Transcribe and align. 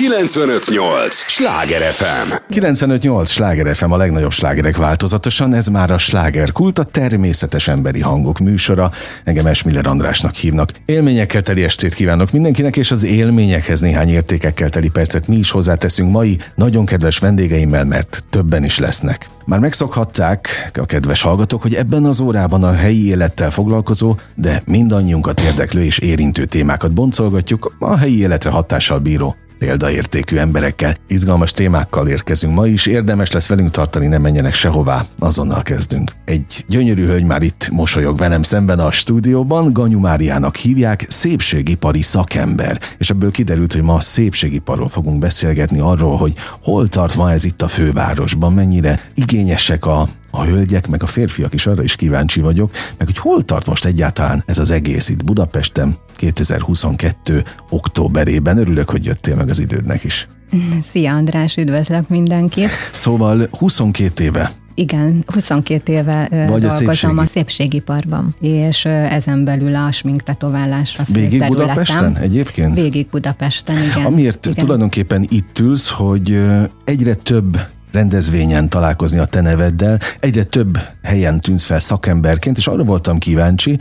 958! 0.00 1.14
Sláger 1.14 1.92
FM! 1.92 2.32
958! 2.48 3.30
Sláger 3.30 3.76
FM 3.76 3.90
a 3.90 3.96
legnagyobb 3.96 4.30
slágerek 4.30 4.76
változatosan, 4.76 5.54
ez 5.54 5.66
már 5.66 5.90
a 5.90 5.98
slágerkult, 5.98 6.78
a 6.78 6.84
természetes 6.84 7.68
emberi 7.68 8.00
hangok 8.00 8.38
műsora. 8.38 8.90
Engem 9.24 9.46
Esmiller 9.46 9.86
Andrásnak 9.86 10.34
hívnak. 10.34 10.70
Élményekkel 10.84 11.42
teli 11.42 11.64
estét 11.64 11.94
kívánok 11.94 12.30
mindenkinek, 12.30 12.76
és 12.76 12.90
az 12.90 13.04
élményekhez 13.04 13.80
néhány 13.80 14.08
értékekkel 14.08 14.68
teli 14.68 14.88
percet 14.88 15.26
mi 15.26 15.36
is 15.36 15.50
hozzáteszünk 15.50 16.10
mai 16.10 16.38
nagyon 16.54 16.86
kedves 16.86 17.18
vendégeimmel, 17.18 17.84
mert 17.84 18.24
többen 18.30 18.64
is 18.64 18.78
lesznek. 18.78 19.28
Már 19.46 19.58
megszokhatták 19.58 20.70
a 20.80 20.86
kedves 20.86 21.22
hallgatók, 21.22 21.62
hogy 21.62 21.74
ebben 21.74 22.04
az 22.04 22.20
órában 22.20 22.64
a 22.64 22.72
helyi 22.72 23.06
élettel 23.06 23.50
foglalkozó, 23.50 24.16
de 24.34 24.62
mindannyiunkat 24.66 25.40
érdeklő 25.40 25.84
és 25.84 25.98
érintő 25.98 26.44
témákat 26.44 26.92
boncolgatjuk, 26.92 27.74
a 27.78 27.96
helyi 27.96 28.20
életre 28.20 28.50
hatással 28.50 28.98
bíró 28.98 29.36
példaértékű 29.60 30.36
emberekkel, 30.36 30.96
izgalmas 31.06 31.52
témákkal 31.52 32.08
érkezünk 32.08 32.54
ma 32.54 32.66
is, 32.66 32.86
érdemes 32.86 33.30
lesz 33.30 33.48
velünk 33.48 33.70
tartani, 33.70 34.06
ne 34.06 34.18
menjenek 34.18 34.54
sehová, 34.54 35.04
azonnal 35.18 35.62
kezdünk. 35.62 36.12
Egy 36.24 36.64
gyönyörű 36.68 37.04
hölgy 37.04 37.24
már 37.24 37.42
itt 37.42 37.68
mosolyog 37.72 38.18
velem 38.18 38.42
szemben 38.42 38.78
a 38.78 38.90
stúdióban, 38.90 39.72
Ganyu 39.72 39.98
Máriának 39.98 40.56
hívják, 40.56 41.06
szépségipari 41.08 42.02
szakember, 42.02 42.80
és 42.98 43.10
ebből 43.10 43.30
kiderült, 43.30 43.72
hogy 43.72 43.82
ma 43.82 43.94
a 43.94 44.00
szépségiparról 44.00 44.88
fogunk 44.88 45.18
beszélgetni 45.18 45.78
arról, 45.80 46.16
hogy 46.16 46.34
hol 46.62 46.88
tart 46.88 47.14
ma 47.14 47.32
ez 47.32 47.44
itt 47.44 47.62
a 47.62 47.68
fővárosban, 47.68 48.52
mennyire 48.52 49.00
igényesek 49.14 49.86
a 49.86 50.08
a 50.30 50.44
hölgyek, 50.44 50.88
meg 50.88 51.02
a 51.02 51.06
férfiak 51.06 51.54
is 51.54 51.66
arra 51.66 51.82
is 51.82 51.96
kíváncsi 51.96 52.40
vagyok, 52.40 52.70
meg 52.98 53.06
hogy 53.06 53.18
hol 53.18 53.44
tart 53.44 53.66
most 53.66 53.84
egyáltalán 53.84 54.42
ez 54.46 54.58
az 54.58 54.70
egész 54.70 55.08
itt 55.08 55.24
Budapesten 55.24 55.96
2022. 56.16 57.44
októberében. 57.70 58.58
Örülök, 58.58 58.90
hogy 58.90 59.04
jöttél 59.04 59.36
meg 59.36 59.48
az 59.50 59.58
idődnek 59.58 60.04
is. 60.04 60.28
Szia 60.90 61.14
András, 61.14 61.56
üdvözlök 61.56 62.08
mindenkit. 62.08 62.70
Szóval 62.92 63.48
22 63.50 64.24
éve 64.24 64.50
igen, 64.74 65.24
22 65.26 65.92
éve 65.92 66.26
Vagy 66.30 66.46
dolgozom 66.46 66.68
a, 66.68 66.72
szépségi. 66.72 67.18
a 67.18 67.26
szépségiparban, 67.26 68.34
és 68.40 68.84
ezen 68.84 69.44
belül 69.44 69.74
a 69.74 69.90
sminktetoválásra 69.90 71.04
Végig 71.08 71.46
Budapesten 71.46 72.16
egyébként? 72.16 72.74
Végig 72.74 73.08
Budapesten, 73.10 73.76
igen. 73.82 74.04
Amiért 74.04 74.46
igen. 74.46 74.64
tulajdonképpen 74.64 75.26
itt 75.28 75.58
ülsz, 75.58 75.88
hogy 75.88 76.42
egyre 76.84 77.14
több 77.14 77.60
rendezvényen 77.92 78.68
találkozni 78.68 79.18
a 79.18 79.24
te 79.24 79.40
neveddel. 79.40 79.98
Egyre 80.20 80.44
több 80.44 80.78
helyen 81.02 81.40
tűnsz 81.40 81.64
fel 81.64 81.80
szakemberként, 81.80 82.58
és 82.58 82.66
arra 82.66 82.84
voltam 82.84 83.18
kíváncsi, 83.18 83.78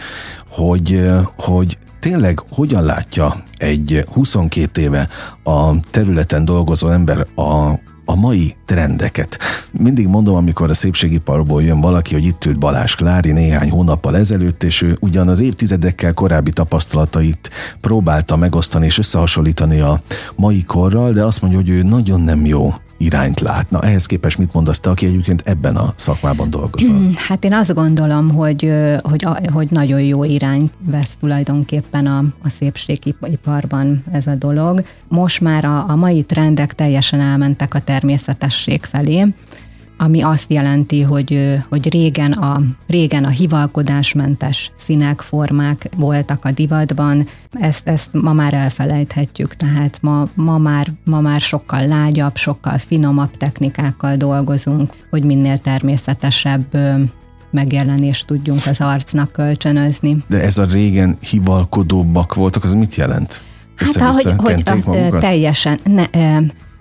hogy, 0.49 1.09
hogy 1.37 1.77
tényleg 1.99 2.39
hogyan 2.49 2.83
látja 2.83 3.35
egy 3.57 4.05
22 4.11 4.81
éve 4.81 5.07
a 5.43 5.79
területen 5.91 6.45
dolgozó 6.45 6.89
ember 6.89 7.27
a, 7.35 7.79
a 8.05 8.15
mai 8.15 8.55
trendeket. 8.65 9.39
Mindig 9.71 10.07
mondom, 10.07 10.35
amikor 10.35 10.69
a 10.69 10.73
szépségiparból 10.73 11.63
jön 11.63 11.81
valaki, 11.81 12.13
hogy 12.13 12.25
itt 12.25 12.45
ült 12.45 12.59
Balázs 12.59 12.95
Klári 12.95 13.31
néhány 13.31 13.69
hónappal 13.69 14.17
ezelőtt, 14.17 14.63
és 14.63 14.81
ő 14.81 14.97
ugyan 14.99 15.27
az 15.27 15.39
évtizedekkel 15.39 16.13
korábbi 16.13 16.51
tapasztalatait 16.51 17.49
próbálta 17.81 18.35
megosztani 18.35 18.85
és 18.85 18.97
összehasonlítani 18.97 19.79
a 19.79 20.01
mai 20.35 20.63
korral, 20.63 21.11
de 21.11 21.23
azt 21.23 21.41
mondja, 21.41 21.59
hogy 21.59 21.69
ő 21.69 21.81
nagyon 21.81 22.21
nem 22.21 22.45
jó 22.45 22.73
irányt 22.99 23.39
látna. 23.39 23.81
Ehhez 23.81 24.05
képest 24.05 24.37
mit 24.37 24.53
mondasz 24.53 24.79
te, 24.79 24.89
aki 24.89 25.05
egyébként 25.05 25.41
ebben 25.45 25.75
a 25.75 25.93
szakmában 25.95 26.49
dolgozol? 26.49 26.95
Hmm, 26.95 27.13
hát 27.15 27.43
én 27.43 27.53
azt 27.53 27.73
gondolom, 27.73 28.29
hogy, 28.29 28.73
hogy, 29.01 29.27
hogy 29.53 29.67
nagyon 29.69 30.01
jó 30.01 30.23
irány 30.23 30.69
vesz 30.79 31.15
tulajdonképpen 31.19 32.05
a, 32.05 32.17
a 32.43 32.49
szépségiparban 32.59 34.03
ez 34.11 34.27
a 34.27 34.35
dolog. 34.35 34.83
Most 35.07 35.41
már 35.41 35.65
a, 35.65 35.89
a 35.89 35.95
mai 35.95 36.23
trendek 36.23 36.75
teljesen 36.75 37.21
elmentek 37.21 37.73
a 37.73 37.79
természetesség 37.79 38.83
felé 38.83 39.25
ami 40.01 40.21
azt 40.21 40.51
jelenti, 40.51 41.01
hogy, 41.01 41.59
hogy 41.69 41.89
régen, 41.89 42.31
a, 42.31 42.61
régen 42.87 43.23
a 43.23 43.29
hivalkodásmentes 43.29 44.71
színek, 44.85 45.21
formák 45.21 45.89
voltak 45.97 46.45
a 46.45 46.51
divatban, 46.51 47.25
ezt, 47.51 47.87
ezt 47.87 48.09
ma 48.13 48.33
már 48.33 48.53
elfelejthetjük, 48.53 49.55
tehát 49.55 49.97
ma, 50.01 50.27
ma, 50.33 50.57
már, 50.57 50.91
ma 51.05 51.19
már 51.19 51.41
sokkal 51.41 51.87
lágyabb, 51.87 52.35
sokkal 52.35 52.77
finomabb 52.77 53.37
technikákkal 53.37 54.15
dolgozunk, 54.15 54.93
hogy 55.09 55.23
minél 55.23 55.57
természetesebb 55.57 56.77
megjelenést 57.51 58.27
tudjunk 58.27 58.59
az 58.65 58.81
arcnak 58.81 59.31
kölcsönözni. 59.31 60.17
De 60.27 60.41
ez 60.41 60.57
a 60.57 60.65
régen 60.65 61.17
hivalkodóbbak 61.19 62.33
voltak, 62.33 62.63
az 62.63 62.73
mit 62.73 62.95
jelent? 62.95 63.41
Hát 63.75 63.95
ahogy, 63.95 64.33
hogy 64.37 64.63
a, 64.65 65.17
teljesen, 65.19 65.79
ne, 65.83 66.03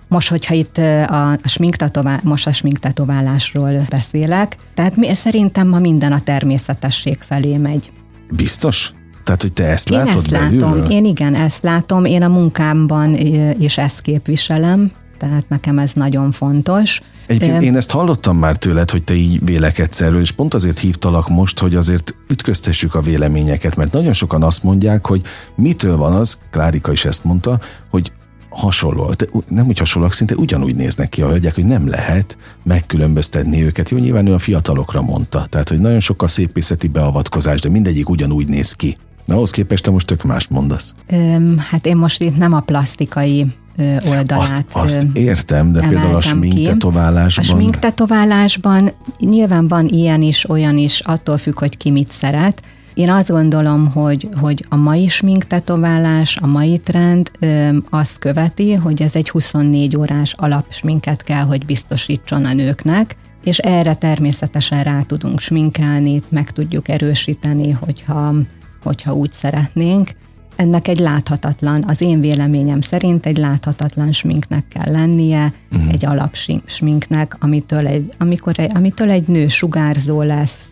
most, 0.09 0.29
hogyha 0.29 0.53
itt 0.53 0.77
a, 1.07 1.37
sminktetovál, 1.43 2.19
most 2.23 2.47
a 2.47 2.53
sminktetoválásról 2.53 3.85
beszélek, 3.89 4.57
tehát 4.73 4.95
mi, 4.95 5.13
szerintem 5.15 5.67
ma 5.67 5.79
minden 5.79 6.11
a 6.11 6.19
természetesség 6.19 7.17
felé 7.21 7.57
megy. 7.57 7.91
Biztos? 8.31 8.93
Tehát, 9.23 9.41
hogy 9.41 9.53
te 9.53 9.63
ezt 9.63 9.89
én 9.89 9.97
látod 9.97 10.15
ezt 10.15 10.29
belülről? 10.29 10.75
látom, 10.75 10.89
én 10.89 11.05
igen, 11.05 11.35
ezt 11.35 11.63
látom, 11.63 12.05
én 12.05 12.23
a 12.23 12.27
munkámban 12.27 13.15
is 13.59 13.77
ezt 13.77 14.01
képviselem, 14.01 14.91
tehát 15.17 15.49
nekem 15.49 15.79
ez 15.79 15.91
nagyon 15.93 16.31
fontos. 16.31 17.01
Egyébként 17.27 17.61
én 17.61 17.75
ezt 17.75 17.91
hallottam 17.91 18.37
már 18.37 18.57
tőled, 18.57 18.89
hogy 18.89 19.03
te 19.03 19.13
így 19.13 19.45
vélekedsz 19.45 20.01
erről, 20.01 20.21
és 20.21 20.31
pont 20.31 20.53
azért 20.53 20.79
hívtalak 20.79 21.27
most, 21.27 21.59
hogy 21.59 21.75
azért 21.75 22.15
ütköztessük 22.29 22.95
a 22.95 23.01
véleményeket, 23.01 23.75
mert 23.75 23.91
nagyon 23.91 24.13
sokan 24.13 24.43
azt 24.43 24.63
mondják, 24.63 25.05
hogy 25.05 25.21
mitől 25.55 25.97
van 25.97 26.13
az, 26.13 26.37
Klárika 26.51 26.91
is 26.91 27.05
ezt 27.05 27.23
mondta, 27.23 27.59
hogy 27.89 28.11
hasonló, 28.49 29.13
de 29.17 29.25
nem 29.47 29.67
úgy 29.67 29.77
hasonlóak, 29.77 30.13
szinte 30.13 30.35
ugyanúgy 30.35 30.75
néznek 30.75 31.09
ki 31.09 31.21
a 31.21 31.27
hölgyek, 31.27 31.55
hogy 31.55 31.65
nem 31.65 31.87
lehet 31.87 32.37
megkülönböztetni 32.63 33.63
őket. 33.63 33.89
Jó, 33.89 33.97
nyilván 33.97 34.27
ő 34.27 34.33
a 34.33 34.39
fiatalokra 34.39 35.01
mondta, 35.01 35.45
tehát 35.49 35.69
hogy 35.69 35.79
nagyon 35.79 35.99
sok 35.99 36.21
a 36.21 36.27
szépészeti 36.27 36.87
beavatkozás, 36.87 37.61
de 37.61 37.69
mindegyik 37.69 38.09
ugyanúgy 38.09 38.47
néz 38.47 38.73
ki. 38.73 38.97
Na, 39.25 39.35
ahhoz 39.35 39.51
képest 39.51 39.83
te 39.83 39.91
most 39.91 40.05
tök 40.05 40.23
más 40.23 40.47
mondasz. 40.47 40.93
Öm, 41.07 41.57
hát 41.57 41.85
én 41.85 41.97
most 41.97 42.21
itt 42.21 42.37
nem 42.37 42.53
a 42.53 42.59
plastikai 42.59 43.45
oldalát. 44.09 44.41
Azt, 44.41 44.65
azt 44.71 45.07
értem, 45.13 45.71
de 45.71 45.87
például 45.87 46.15
a 46.15 46.21
sminktetoválásban. 46.21 47.45
A 47.45 47.47
sminktetoválásban 47.47 48.91
nyilván 49.19 49.67
van 49.67 49.87
ilyen 49.87 50.21
is, 50.21 50.49
olyan 50.49 50.77
is, 50.77 50.99
attól 50.99 51.37
függ, 51.37 51.59
hogy 51.59 51.77
ki 51.77 51.91
mit 51.91 52.11
szeret. 52.11 52.61
Én 52.99 53.09
azt 53.09 53.29
gondolom, 53.29 53.91
hogy, 53.91 54.29
hogy 54.39 54.65
a 54.69 54.75
mai 54.75 55.07
sminktetoválás, 55.07 56.37
a 56.37 56.47
mai 56.47 56.77
trend 56.77 57.31
ö, 57.39 57.77
azt 57.89 58.19
követi, 58.19 58.73
hogy 58.73 59.01
ez 59.01 59.15
egy 59.15 59.29
24 59.29 59.95
órás 59.95 60.33
alapsminket 60.37 61.23
kell, 61.23 61.43
hogy 61.43 61.65
biztosítson 61.65 62.45
a 62.45 62.53
nőknek, 62.53 63.15
és 63.43 63.57
erre 63.57 63.95
természetesen 63.95 64.83
rá 64.83 65.01
tudunk 65.01 65.39
sminkelni, 65.39 66.21
meg 66.29 66.51
tudjuk 66.51 66.87
erősíteni, 66.87 67.71
hogyha, 67.71 68.33
hogyha 68.83 69.13
úgy 69.13 69.31
szeretnénk. 69.31 70.09
Ennek 70.55 70.87
egy 70.87 70.99
láthatatlan, 70.99 71.83
az 71.87 72.01
én 72.01 72.19
véleményem 72.19 72.81
szerint 72.81 73.25
egy 73.25 73.37
láthatatlan 73.37 74.11
sminknek 74.11 74.67
kell 74.67 74.91
lennie, 74.91 75.53
uh-huh. 75.71 75.91
egy 75.91 76.05
alapsminknek, 76.05 77.35
amitől 77.39 77.87
egy, 77.87 78.13
amikor 78.17 78.53
egy, 78.57 78.71
amitől 78.73 79.09
egy 79.09 79.27
nő 79.27 79.47
sugárzó 79.47 80.21
lesz, 80.21 80.69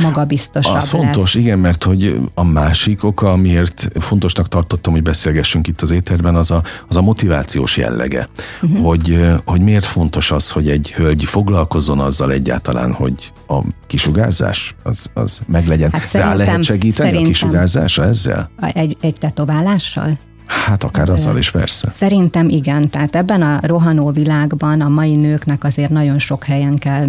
magabiztosabb 0.00 0.76
Az 0.76 0.88
fontos, 0.88 1.34
igen, 1.34 1.58
mert 1.58 1.84
hogy 1.84 2.20
a 2.34 2.44
másik 2.44 3.04
oka, 3.04 3.32
amiért 3.32 3.90
fontosnak 3.94 4.48
tartottam, 4.48 4.92
hogy 4.92 5.02
beszélgessünk 5.02 5.66
itt 5.66 5.80
az 5.80 5.90
éterben, 5.90 6.34
az 6.34 6.50
a, 6.50 6.62
az 6.88 6.96
a 6.96 7.02
motivációs 7.02 7.76
jellege. 7.76 8.28
Uh-huh. 8.62 8.86
Hogy, 8.86 9.20
hogy 9.44 9.60
miért 9.60 9.84
fontos 9.84 10.30
az, 10.30 10.50
hogy 10.50 10.68
egy 10.68 10.92
hölgy 10.92 11.24
foglalkozzon 11.24 12.00
azzal 12.00 12.32
egyáltalán, 12.32 12.92
hogy 12.92 13.32
a 13.48 13.58
kisugárzás 13.86 14.74
az, 14.82 15.10
az 15.14 15.40
meglegyen. 15.46 15.90
Hát 15.92 16.12
Rá 16.12 16.34
lehet 16.34 16.62
segíteni 16.62 17.16
a 17.16 17.22
kisugárzásra 17.22 18.04
ezzel? 18.04 18.50
Egy, 18.72 18.96
egy 19.00 19.14
tetoválással? 19.14 20.18
Hát 20.46 20.84
akár 20.84 21.08
azzal 21.08 21.38
is 21.38 21.50
persze. 21.50 21.90
Szerintem 21.90 22.48
igen, 22.48 22.90
tehát 22.90 23.16
ebben 23.16 23.42
a 23.42 23.58
rohanó 23.62 24.10
világban 24.10 24.80
a 24.80 24.88
mai 24.88 25.16
nőknek 25.16 25.64
azért 25.64 25.90
nagyon 25.90 26.18
sok 26.18 26.44
helyen 26.44 26.74
kell 26.74 27.08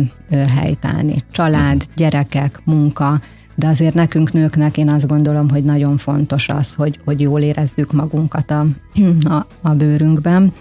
helytállni. 0.56 1.24
Család, 1.32 1.76
uh-huh. 1.76 1.94
gyerekek, 1.96 2.60
munka, 2.64 3.22
de 3.56 3.68
azért 3.68 3.94
nekünk 3.94 4.32
nőknek 4.32 4.78
én 4.78 4.90
azt 4.90 5.08
gondolom, 5.08 5.50
hogy 5.50 5.64
nagyon 5.64 5.98
fontos 5.98 6.50
az, 6.50 6.74
hogy, 6.76 7.00
hogy 7.06 7.20
jól 7.20 7.42
érezzük 7.42 7.92
magunkat 7.92 8.52
a, 8.52 8.66
a, 9.38 9.46
a 9.62 9.70
bőrünkben. 9.70 10.52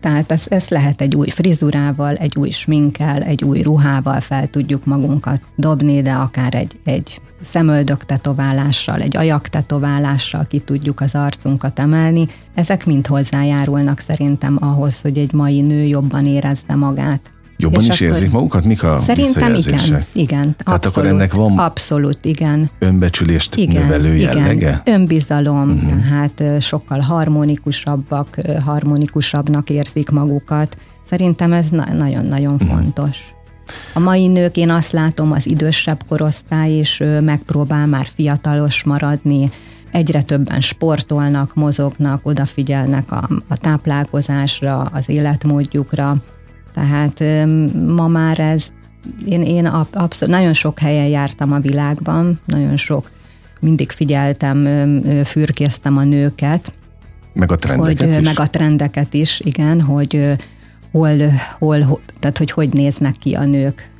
Tehát 0.00 0.32
ezt, 0.32 0.46
ezt 0.52 0.70
lehet 0.70 1.00
egy 1.00 1.14
új 1.14 1.28
frizurával, 1.28 2.14
egy 2.14 2.36
új 2.36 2.50
sminkkel, 2.50 3.22
egy 3.22 3.44
új 3.44 3.62
ruhával 3.62 4.20
fel 4.20 4.48
tudjuk 4.48 4.84
magunkat 4.84 5.40
dobni, 5.56 6.02
de 6.02 6.12
akár 6.12 6.54
egy, 6.54 6.78
egy 6.84 7.20
szemöldök 7.40 8.04
tetoválással, 8.04 9.00
egy 9.00 9.16
ajak 9.16 9.48
tetoválással 9.48 10.44
ki 10.44 10.58
tudjuk 10.58 11.00
az 11.00 11.14
arcunkat 11.14 11.78
emelni. 11.78 12.26
Ezek 12.54 12.86
mind 12.86 13.06
hozzájárulnak 13.06 13.98
szerintem 13.98 14.56
ahhoz, 14.60 15.00
hogy 15.00 15.18
egy 15.18 15.32
mai 15.32 15.60
nő 15.60 15.82
jobban 15.82 16.24
érezze 16.24 16.74
magát. 16.74 17.30
Jobban 17.58 17.80
és 17.80 17.88
is 17.88 17.94
akkor 18.00 18.06
érzik 18.06 18.30
magukat? 18.30 18.64
Mik 18.64 18.82
a 18.82 18.98
Szerintem 18.98 19.54
igen, 19.54 20.04
igen. 20.12 20.56
Tehát 20.56 20.84
abszolút, 20.84 20.86
akkor 20.86 21.06
ennek 21.06 21.32
van 21.32 21.58
abszolút, 21.58 22.24
igen. 22.24 22.70
önbecsülést 22.78 23.54
igen, 23.54 23.82
növelő 23.82 24.16
jellege? 24.16 24.52
Igen. 24.52 24.80
Önbizalom, 24.84 25.70
uh-huh. 25.70 25.90
tehát 25.90 26.62
sokkal 26.62 27.00
harmonikusabbak, 27.00 28.38
harmonikusabbnak 28.64 29.70
érzik 29.70 30.10
magukat. 30.10 30.76
Szerintem 31.10 31.52
ez 31.52 31.66
nagyon-nagyon 31.92 32.54
uh-huh. 32.54 32.68
fontos. 32.68 33.18
A 33.94 33.98
mai 33.98 34.26
nők, 34.26 34.56
én 34.56 34.70
azt 34.70 34.92
látom, 34.92 35.32
az 35.32 35.46
idősebb 35.46 36.04
korosztály 36.08 36.78
is 36.78 37.02
megpróbál 37.20 37.86
már 37.86 38.06
fiatalos 38.14 38.84
maradni, 38.84 39.50
egyre 39.90 40.22
többen 40.22 40.60
sportolnak, 40.60 41.54
mozognak, 41.54 42.26
odafigyelnek 42.26 43.12
a, 43.12 43.28
a 43.48 43.56
táplálkozásra, 43.56 44.80
az 44.80 45.08
életmódjukra. 45.08 46.16
Tehát 46.74 47.46
ma 47.86 48.06
már 48.08 48.38
ez, 48.38 48.68
én, 49.26 49.42
én 49.42 49.66
abszolút, 49.66 50.34
nagyon 50.34 50.52
sok 50.52 50.78
helyen 50.78 51.06
jártam 51.06 51.52
a 51.52 51.58
világban, 51.58 52.40
nagyon 52.44 52.76
sok, 52.76 53.10
mindig 53.60 53.90
figyeltem, 53.90 54.68
fürkésztem 55.24 55.96
a 55.96 56.04
nőket. 56.04 56.72
Meg 57.32 57.52
a 57.52 57.56
trendeket 57.56 58.14
hogy, 58.14 58.20
is. 58.20 58.26
Meg 58.26 58.38
a 58.38 58.50
trendeket 58.50 59.14
is, 59.14 59.40
igen, 59.40 59.80
hogy 59.80 60.36
hol, 60.96 61.16
hol, 61.58 62.00
tehát 62.20 62.38
hogy 62.38 62.50
hogy 62.50 62.72
néznek 62.72 63.14
ki 63.14 63.34
a 63.34 63.44
nők 63.44 63.90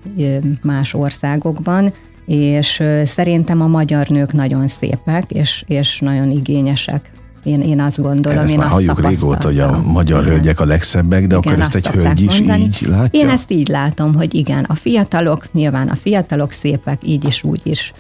más 0.63 0.95
országokban, 0.95 1.93
és 2.27 2.83
szerintem 3.05 3.61
a 3.61 3.67
magyar 3.67 4.09
nők 4.09 4.33
nagyon 4.33 4.69
szépek, 4.69 5.31
és, 5.31 5.65
és 5.67 5.99
nagyon 6.01 6.31
igényesek. 6.31 7.11
Én, 7.45 7.61
én 7.61 7.81
azt 7.81 8.03
gondolom. 8.03 8.39
Ezt 8.39 8.53
én 8.53 8.59
már 8.59 8.69
halljuk 8.69 9.09
régóta, 9.09 9.49
hogy 9.49 9.59
a 9.59 9.81
magyar 9.85 10.23
igen. 10.23 10.33
hölgyek 10.33 10.61
a 10.61 10.65
legszebbek, 10.65 11.27
de 11.27 11.37
igen, 11.37 11.39
akkor 11.39 11.61
ezt 11.61 11.75
egy 11.75 11.87
hölgy 11.87 12.21
is 12.21 12.39
mondani. 12.39 12.63
így 12.63 12.87
látja? 12.89 13.21
Én 13.21 13.29
ezt 13.29 13.51
így 13.51 13.69
látom, 13.69 14.15
hogy 14.15 14.35
igen, 14.35 14.65
a 14.65 14.75
fiatalok, 14.75 15.53
nyilván 15.53 15.89
a 15.89 15.95
fiatalok 15.95 16.51
szépek, 16.51 16.99
így 17.05 17.25
is, 17.25 17.43
úgy 17.45 17.61
is, 17.63 17.93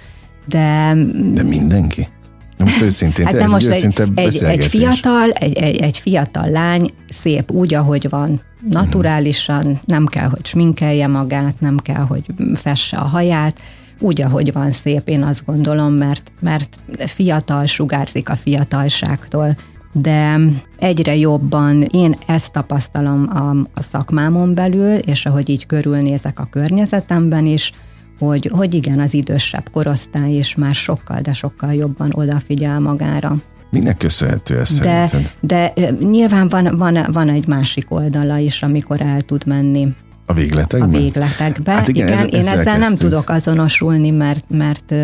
de... 0.46 0.96
De 1.32 1.42
mindenki? 1.42 2.08
Most 2.58 2.80
őszintén, 2.80 3.26
hát 3.26 3.34
ez 3.34 3.50
most 3.50 3.68
egy, 3.68 4.02
egy, 4.14 4.42
egy, 4.42 4.64
fiatal, 4.64 5.30
egy, 5.30 5.56
egy, 5.56 5.76
egy 5.76 5.98
fiatal 5.98 6.48
lány 6.48 6.90
szép 7.08 7.50
úgy, 7.50 7.74
ahogy 7.74 8.08
van, 8.08 8.40
naturálisan, 8.70 9.80
nem 9.84 10.06
kell, 10.06 10.28
hogy 10.28 10.46
sminkelje 10.46 11.06
magát, 11.06 11.60
nem 11.60 11.76
kell, 11.76 12.04
hogy 12.04 12.24
fesse 12.54 12.96
a 12.96 13.04
haját, 13.04 13.60
úgy, 13.98 14.20
ahogy 14.20 14.52
van 14.52 14.70
szép, 14.70 15.08
én 15.08 15.22
azt 15.22 15.44
gondolom, 15.46 15.92
mert, 15.92 16.32
mert 16.40 16.78
fiatal 17.06 17.66
sugárzik 17.66 18.28
a 18.28 18.36
fiatalságtól. 18.36 19.56
De 19.92 20.40
egyre 20.78 21.16
jobban 21.16 21.82
én 21.82 22.18
ezt 22.26 22.52
tapasztalom 22.52 23.28
a, 23.34 23.50
a 23.74 23.82
szakmámon 23.90 24.54
belül, 24.54 24.94
és 24.94 25.26
ahogy 25.26 25.48
így 25.48 25.66
körülnézek 25.66 26.38
a 26.40 26.48
környezetemben 26.50 27.46
is, 27.46 27.72
hogy, 28.18 28.50
hogy 28.52 28.74
igen, 28.74 29.00
az 29.00 29.14
idősebb 29.14 29.70
korosztály 29.72 30.32
is 30.32 30.54
már 30.54 30.74
sokkal, 30.74 31.20
de 31.20 31.34
sokkal 31.34 31.72
jobban 31.74 32.12
odafigyel 32.12 32.80
magára. 32.80 33.36
Minek 33.70 33.96
köszönhető 33.96 34.58
ez 34.58 34.78
de, 34.78 35.10
De 35.40 35.72
nyilván 36.00 36.48
van, 36.48 36.76
van, 36.78 36.98
van 37.12 37.28
egy 37.28 37.46
másik 37.46 37.86
oldala 37.88 38.38
is, 38.38 38.62
amikor 38.62 39.00
el 39.00 39.20
tud 39.20 39.46
menni 39.46 39.88
a 40.26 40.32
végletekbe? 40.32 40.86
A 40.86 41.00
végletekbe. 41.00 41.72
Hát 41.72 41.88
igen, 41.88 42.06
igen 42.06 42.26
én 42.26 42.40
ezzel, 42.40 42.58
ezzel 42.58 42.78
nem 42.78 42.94
tudok 42.94 43.28
azonosulni, 43.28 44.10
mert, 44.10 44.44
mert 44.48 44.94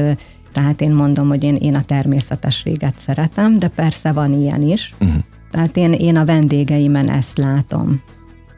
tehát 0.52 0.80
én 0.80 0.92
mondom, 0.92 1.28
hogy 1.28 1.42
én, 1.42 1.56
én 1.56 1.74
a 1.74 1.82
természetességet 1.82 2.94
szeretem, 2.98 3.58
de 3.58 3.68
persze 3.68 4.12
van 4.12 4.40
ilyen 4.40 4.62
is. 4.62 4.94
Uh-huh. 5.00 5.16
Tehát 5.50 5.76
én, 5.76 5.92
én 5.92 6.16
a 6.16 6.24
vendégeimen 6.24 7.10
ezt 7.10 7.38
látom. 7.38 8.00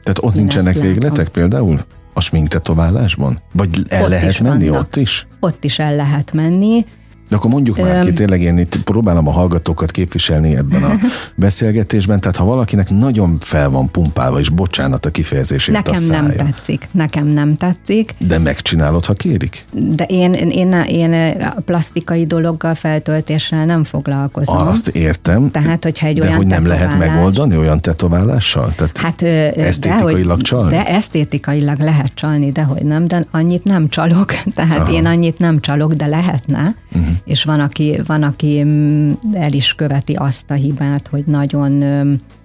Tehát 0.03 0.19
ott 0.21 0.35
én 0.35 0.39
nincsenek 0.39 0.79
végletek 0.79 1.29
például? 1.29 1.85
A 2.17 2.21
sminktetoválásban? 2.21 3.39
Vagy 3.53 3.81
el 3.89 4.03
ott 4.03 4.09
lehet 4.09 4.39
menni 4.39 4.67
vannak. 4.67 4.83
ott 4.83 4.95
is? 4.95 5.27
Ott 5.39 5.63
is 5.63 5.79
el 5.79 5.95
lehet 5.95 6.33
menni. 6.33 6.85
De 7.29 7.35
akkor 7.35 7.51
mondjuk 7.51 7.77
már 7.77 8.05
ki, 8.05 8.13
tényleg 8.13 8.41
én 8.41 8.57
itt 8.57 8.77
próbálom 8.83 9.27
a 9.27 9.31
hallgatókat 9.31 9.91
képviselni 9.91 10.55
ebben 10.55 10.83
a 10.83 10.93
beszélgetésben, 11.35 12.19
tehát 12.19 12.37
ha 12.37 12.45
valakinek 12.45 12.89
nagyon 12.89 13.37
fel 13.39 13.69
van 13.69 13.91
pumpálva, 13.91 14.39
és 14.39 14.49
bocsánat 14.49 15.05
a 15.05 15.09
kifejezését 15.09 15.75
Nekem 15.75 15.93
a 15.93 15.97
szája. 15.97 16.21
nem 16.21 16.35
tetszik, 16.35 16.87
nekem 16.91 17.27
nem 17.27 17.55
tetszik. 17.55 18.15
De 18.17 18.37
megcsinálod, 18.37 19.05
ha 19.05 19.13
kérik? 19.13 19.65
De 19.71 20.03
én, 20.03 20.33
én, 20.33 20.71
én 20.71 21.13
a 21.55 21.61
plastikai 21.65 22.25
dologgal, 22.25 22.75
feltöltéssel 22.75 23.65
nem 23.65 23.83
foglalkozom. 23.83 24.67
Azt 24.67 24.87
értem. 24.87 25.51
Tehát, 25.51 25.83
hogyha 25.83 26.07
egy 26.07 26.19
de 26.19 26.25
olyan 26.25 26.35
hogy 26.35 26.47
nem 26.47 26.63
tetoválás... 26.63 26.89
lehet 26.89 27.11
megoldani 27.11 27.57
olyan 27.57 27.81
tetoválással? 27.81 28.73
Tehát 28.75 28.97
hát, 28.97 29.21
esztétikailag 29.57 30.37
de, 30.37 30.43
csalni? 30.43 30.69
De 30.69 30.85
esztétikailag 30.85 31.79
lehet 31.79 32.11
csalni, 32.13 32.51
de 32.51 32.63
hogy 32.63 32.83
nem, 32.83 33.07
de 33.07 33.25
annyit 33.31 33.63
nem 33.63 33.87
csalok. 33.87 34.33
Tehát 34.55 34.79
Aha. 34.79 34.91
én 34.91 35.05
annyit 35.05 35.39
nem 35.39 35.59
csalok, 35.59 35.93
de 35.93 36.05
lehetne. 36.05 36.75
Uh-huh 36.93 37.14
és 37.23 37.43
van 37.43 37.59
aki, 37.59 38.01
van, 38.05 38.23
aki 38.23 38.63
mm, 38.63 39.11
el 39.33 39.53
is 39.53 39.73
követi 39.73 40.13
azt 40.13 40.51
a 40.51 40.53
hibát, 40.53 41.07
hogy 41.07 41.23
nagyon 41.25 41.83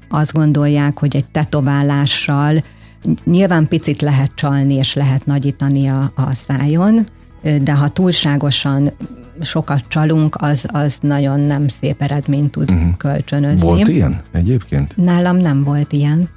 azt 0.09 0.33
gondolják, 0.33 0.99
hogy 0.99 1.17
egy 1.17 1.29
tetoválással 1.29 2.63
nyilván 3.25 3.69
picit 3.69 4.01
lehet 4.01 4.31
csalni, 4.35 4.75
és 4.75 4.95
lehet 4.95 5.27
nagyítani 5.27 5.87
a, 5.87 6.13
a 6.15 6.33
szájon, 6.33 7.07
de 7.63 7.73
ha 7.73 7.89
túlságosan 7.89 8.91
sokat 9.41 9.83
csalunk, 9.89 10.37
az, 10.39 10.65
az 10.73 10.97
nagyon 11.01 11.41
nem 11.41 11.69
szép 11.81 12.03
eredményt 12.03 12.51
tud 12.51 12.71
uh-huh. 12.71 12.97
kölcsönözni. 12.97 13.61
Volt 13.61 13.89
ilyen 13.89 14.21
egyébként? 14.33 14.97
Nálam 14.97 15.37
nem 15.37 15.65
volt 15.65 15.93
ilyen. 15.93 16.29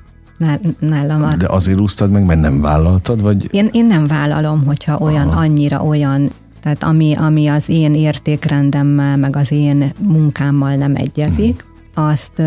Nálam 0.80 1.24
a... 1.24 1.35
De 1.35 1.47
azért 1.47 1.80
úsztad 1.80 2.12
meg, 2.12 2.25
mert 2.25 2.41
nem 2.41 2.62
vállaltad? 2.62 3.21
Vagy... 3.21 3.47
Én, 3.51 3.69
én 3.71 3.85
nem 3.85 4.07
vállalom, 4.07 4.65
hogyha 4.65 4.97
olyan, 4.97 5.27
Aha. 5.27 5.39
annyira 5.39 5.83
olyan 5.83 6.31
tehát 6.63 6.83
ami, 6.83 7.13
ami 7.15 7.48
az 7.48 7.69
én 7.69 7.94
értékrendemmel, 7.94 9.18
meg 9.18 9.36
az 9.36 9.51
én 9.51 9.94
munkámmal 10.00 10.75
nem 10.75 10.95
egyezik, 10.95 11.65
azt, 11.94 12.42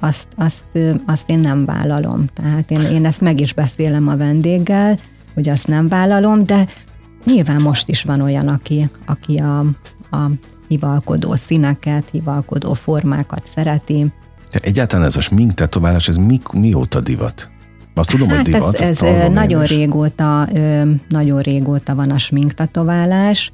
azt, 0.00 0.28
azt, 0.36 0.64
azt 1.06 1.30
én 1.30 1.38
nem 1.38 1.64
vállalom. 1.64 2.24
Tehát 2.34 2.70
én, 2.70 2.80
én 2.80 3.04
ezt 3.04 3.20
meg 3.20 3.40
is 3.40 3.52
beszélem 3.52 4.08
a 4.08 4.16
vendéggel, 4.16 4.98
hogy 5.34 5.48
azt 5.48 5.66
nem 5.66 5.88
vállalom, 5.88 6.44
de 6.44 6.66
nyilván 7.24 7.62
most 7.62 7.88
is 7.88 8.02
van 8.02 8.20
olyan, 8.20 8.48
aki, 8.48 8.90
aki 9.06 9.36
a, 9.36 9.58
a 10.10 10.30
hivalkodó 10.68 11.34
színeket, 11.34 12.08
hivalkodó 12.10 12.72
formákat 12.72 13.42
szereti. 13.54 14.06
De 14.52 14.58
egyáltalán 14.62 15.06
ez 15.06 15.16
a 15.16 15.20
smink 15.20 15.54
tetoválás, 15.54 16.08
ez 16.08 16.16
mi, 16.16 16.40
mióta 16.52 17.00
divat? 17.00 17.50
Azt 17.98 18.10
tudom, 18.10 18.28
hát 18.28 18.36
hogy 18.36 18.54
divat. 18.54 18.78
Ez, 18.80 19.02
ez 19.02 19.32
nagyon 19.32 19.64
régóta, 19.64 20.48
nagyon 21.08 21.40
régóta 21.40 21.94
van 21.94 22.10
a 22.10 22.18
sminktatoválás, 22.18 23.52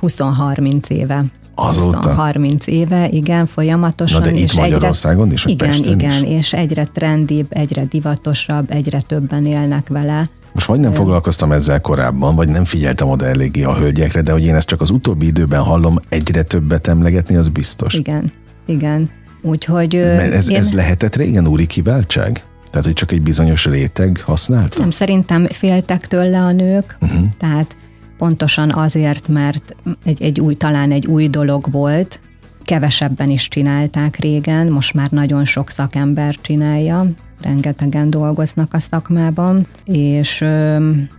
20-30 0.00 0.88
éve. 0.88 1.24
Azóta? 1.54 2.12
30 2.14 2.66
éve, 2.66 3.08
igen, 3.08 3.46
folyamatosan. 3.46 4.20
Na 4.20 4.26
de 4.26 4.32
itt 4.32 4.44
és 4.44 4.54
Magyarországon 4.54 5.24
egyre, 5.24 5.34
is, 5.34 5.44
Igen, 5.44 5.68
Pesten 5.68 5.98
igen, 5.98 6.24
is? 6.24 6.30
és 6.30 6.52
egyre 6.52 6.84
trendibb, 6.84 7.46
egyre 7.48 7.84
divatosabb, 7.84 8.70
egyre 8.70 9.00
többen 9.00 9.46
élnek 9.46 9.88
vele. 9.88 10.28
Most 10.52 10.66
vagy 10.66 10.80
nem 10.80 10.92
foglalkoztam 10.92 11.52
ezzel 11.52 11.80
korábban, 11.80 12.34
vagy 12.34 12.48
nem 12.48 12.64
figyeltem 12.64 13.08
oda 13.08 13.26
eléggé 13.26 13.62
a 13.62 13.74
hölgyekre, 13.74 14.20
de 14.20 14.32
hogy 14.32 14.44
én 14.44 14.54
ezt 14.54 14.66
csak 14.66 14.80
az 14.80 14.90
utóbbi 14.90 15.26
időben 15.26 15.62
hallom 15.62 15.98
egyre 16.08 16.42
többet 16.42 16.86
emlegetni, 16.86 17.36
az 17.36 17.48
biztos. 17.48 17.94
Igen, 17.94 18.32
igen. 18.66 19.10
Úgyhogy... 19.42 19.94
Mert 19.94 20.32
ez, 20.32 20.50
én... 20.50 20.56
ez 20.56 20.72
lehetett 20.72 21.16
régen 21.16 21.46
úri 21.46 21.66
kiváltság? 21.66 22.44
Tehát, 22.70 22.86
hogy 22.86 22.94
csak 22.94 23.12
egy 23.12 23.22
bizonyos 23.22 23.64
réteg 23.64 24.20
használta? 24.24 24.80
Nem, 24.80 24.90
szerintem 24.90 25.46
féltek 25.46 26.06
tőle 26.06 26.38
a 26.38 26.52
nők, 26.52 26.96
uh-huh. 27.00 27.22
tehát 27.38 27.76
pontosan 28.18 28.70
azért, 28.70 29.28
mert 29.28 29.76
egy, 30.04 30.22
egy 30.22 30.40
új, 30.40 30.54
talán 30.54 30.90
egy 30.92 31.06
új 31.06 31.28
dolog 31.28 31.70
volt, 31.70 32.20
kevesebben 32.64 33.30
is 33.30 33.48
csinálták 33.48 34.16
régen, 34.16 34.66
most 34.66 34.94
már 34.94 35.10
nagyon 35.10 35.44
sok 35.44 35.70
szakember 35.70 36.36
csinálja, 36.40 37.06
rengetegen 37.42 38.10
dolgoznak 38.10 38.74
a 38.74 38.78
szakmában, 38.78 39.66
és 39.84 40.44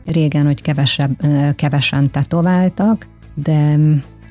régen, 0.06 0.46
hogy 0.46 0.62
kevesebb, 0.62 1.12
kevesen 1.56 2.12
tetováltak, 2.12 3.08
de 3.34 3.78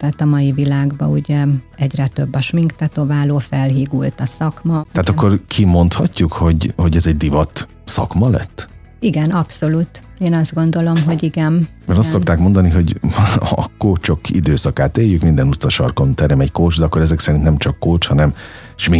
tehát 0.00 0.20
a 0.20 0.24
mai 0.24 0.52
világban 0.52 1.10
ugye 1.10 1.44
egyre 1.76 2.06
több 2.06 2.34
a 2.34 2.40
smink 2.40 2.72
tetováló, 2.72 3.38
felhígult 3.38 4.20
a 4.20 4.26
szakma. 4.26 4.86
Tehát 4.92 5.08
ugye? 5.08 5.18
akkor 5.18 5.40
kimondhatjuk, 5.46 6.32
hogy, 6.32 6.72
hogy 6.76 6.96
ez 6.96 7.06
egy 7.06 7.16
divat 7.16 7.68
szakma 7.84 8.28
lett? 8.28 8.68
Igen, 9.00 9.30
abszolút. 9.30 10.02
Én 10.18 10.34
azt 10.34 10.54
gondolom, 10.54 10.94
hogy 11.06 11.22
igen. 11.22 11.52
Mert 11.52 11.68
igen. 11.84 11.96
azt 11.96 12.08
szokták 12.08 12.38
mondani, 12.38 12.70
hogy 12.70 13.00
a 13.40 13.66
kócsok 13.78 14.30
időszakát 14.30 14.98
éljük, 14.98 15.22
minden 15.22 15.46
utcasarkon 15.46 16.14
terem 16.14 16.40
egy 16.40 16.52
kócs, 16.52 16.78
de 16.78 16.84
akkor 16.84 17.00
ezek 17.00 17.18
szerint 17.18 17.42
nem 17.42 17.56
csak 17.56 17.78
kócs, 17.78 18.06
hanem 18.06 18.34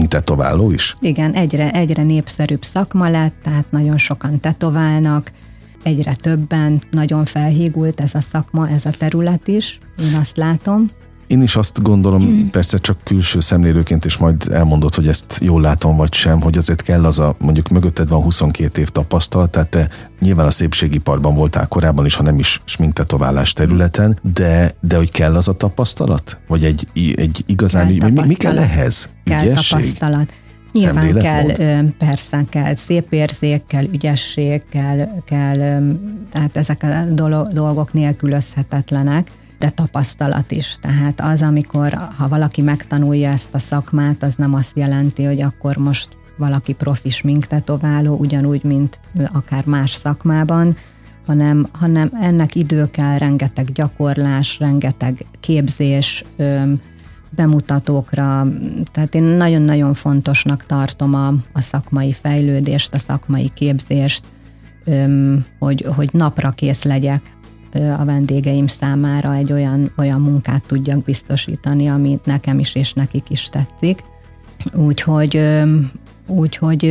tetováló 0.09 0.71
is? 0.71 0.97
Igen, 1.00 1.33
egyre, 1.33 1.71
egyre 1.71 2.02
népszerűbb 2.02 2.64
szakma 2.64 3.09
lett, 3.09 3.35
tehát 3.42 3.64
nagyon 3.71 3.99
sokan 3.99 4.40
tetoválnak, 4.40 5.33
egyre 5.83 6.15
többen, 6.15 6.83
nagyon 6.91 7.25
felhígult 7.25 8.01
ez 8.01 8.15
a 8.15 8.21
szakma, 8.21 8.69
ez 8.69 8.85
a 8.85 8.91
terület 8.91 9.49
is, 9.49 9.79
én 9.99 10.15
azt 10.15 10.37
látom. 10.37 10.91
Én 11.27 11.43
is 11.43 11.57
azt 11.57 11.83
gondolom, 11.83 12.23
mm. 12.23 12.47
persze 12.47 12.79
csak 12.79 12.99
külső 13.05 13.41
szemlélőként, 13.41 14.05
és 14.05 14.17
majd 14.17 14.47
elmondod, 14.53 14.95
hogy 14.95 15.09
ezt 15.09 15.39
jól 15.43 15.61
látom 15.61 15.97
vagy 15.97 16.15
sem, 16.15 16.41
hogy 16.41 16.59
azért 16.59 16.83
kell 16.83 17.05
az 17.05 17.19
a, 17.19 17.35
mondjuk 17.39 17.69
mögötted 17.69 18.09
van 18.09 18.23
22 18.23 18.81
év 18.81 18.89
tapasztalat, 18.89 19.51
tehát 19.51 19.69
te 19.69 19.89
nyilván 20.21 20.47
a 20.47 20.51
szépségiparban 20.51 21.35
voltál 21.35 21.67
korábban 21.67 22.05
is, 22.05 22.15
ha 22.15 22.23
nem 22.23 22.39
is 22.39 22.61
sminktetoválás 22.65 23.53
területen, 23.53 24.19
de, 24.35 24.75
de 24.81 24.97
hogy 24.97 25.11
kell 25.11 25.37
az 25.37 25.49
a 25.49 25.53
tapasztalat? 25.53 26.41
Vagy 26.49 26.65
egy, 26.65 26.89
egy 27.15 27.45
igazán, 27.47 27.99
kell 27.99 28.11
mi, 28.11 28.27
mi 28.27 28.35
kell 28.35 28.59
ehhez? 28.59 29.11
Kell 29.25 29.45
Ügyesség? 29.45 29.79
tapasztalat. 29.79 30.33
Nyilván 30.73 31.15
kell, 31.15 31.47
persze 31.99 32.45
kell 32.49 32.75
szép 32.75 33.12
érzék, 33.12 33.67
kell 33.67 33.85
ügyesség, 33.85 34.62
kell, 34.71 35.09
kell 35.25 35.57
tehát 36.31 36.57
ezek 36.57 36.83
a 36.83 37.05
dolgok 37.53 37.93
nélkülözhetetlenek, 37.93 39.31
de 39.59 39.71
tapasztalat 39.71 40.50
is. 40.50 40.77
Tehát 40.81 41.21
az, 41.21 41.43
amikor 41.43 41.93
ha 42.19 42.29
valaki 42.29 42.62
megtanulja 42.62 43.31
ezt 43.31 43.49
a 43.53 43.59
szakmát, 43.59 44.23
az 44.23 44.35
nem 44.35 44.55
azt 44.55 44.73
jelenti, 44.75 45.25
hogy 45.25 45.41
akkor 45.41 45.77
most 45.77 46.09
valaki 46.39 46.73
profi 46.73 47.11
sminktetováló, 47.11 48.17
ugyanúgy, 48.17 48.65
mint 48.65 49.00
akár 49.33 49.65
más 49.65 49.93
szakmában, 49.93 50.77
hanem, 51.27 51.69
hanem 51.73 52.11
ennek 52.21 52.55
idő 52.55 52.91
kell, 52.91 53.19
rengeteg 53.19 53.73
gyakorlás, 53.73 54.59
rengeteg 54.59 55.27
képzés, 55.41 56.25
bemutatókra, 57.31 58.47
tehát 58.93 59.15
én 59.15 59.23
nagyon-nagyon 59.23 59.95
fontosnak 59.95 60.67
tartom 60.67 61.15
a, 61.15 61.29
a 61.53 61.61
szakmai 61.61 62.13
fejlődést, 62.13 62.95
a 62.95 62.99
szakmai 62.99 63.51
képzést, 63.55 64.25
hogy, 65.59 65.87
hogy 65.97 66.09
napra 66.13 66.51
kész 66.51 66.83
legyek 66.83 67.23
a 67.99 68.05
vendégeim 68.05 68.67
számára 68.67 69.35
egy 69.35 69.53
olyan, 69.53 69.93
olyan 69.97 70.21
munkát 70.21 70.67
tudjak 70.67 71.05
biztosítani, 71.05 71.89
amit 71.89 72.25
nekem 72.25 72.59
is 72.59 72.75
és 72.75 72.93
nekik 72.93 73.31
is 73.31 73.49
tetszik. 73.49 74.05
Úgyhogy, 74.75 75.41
úgyhogy 76.27 76.83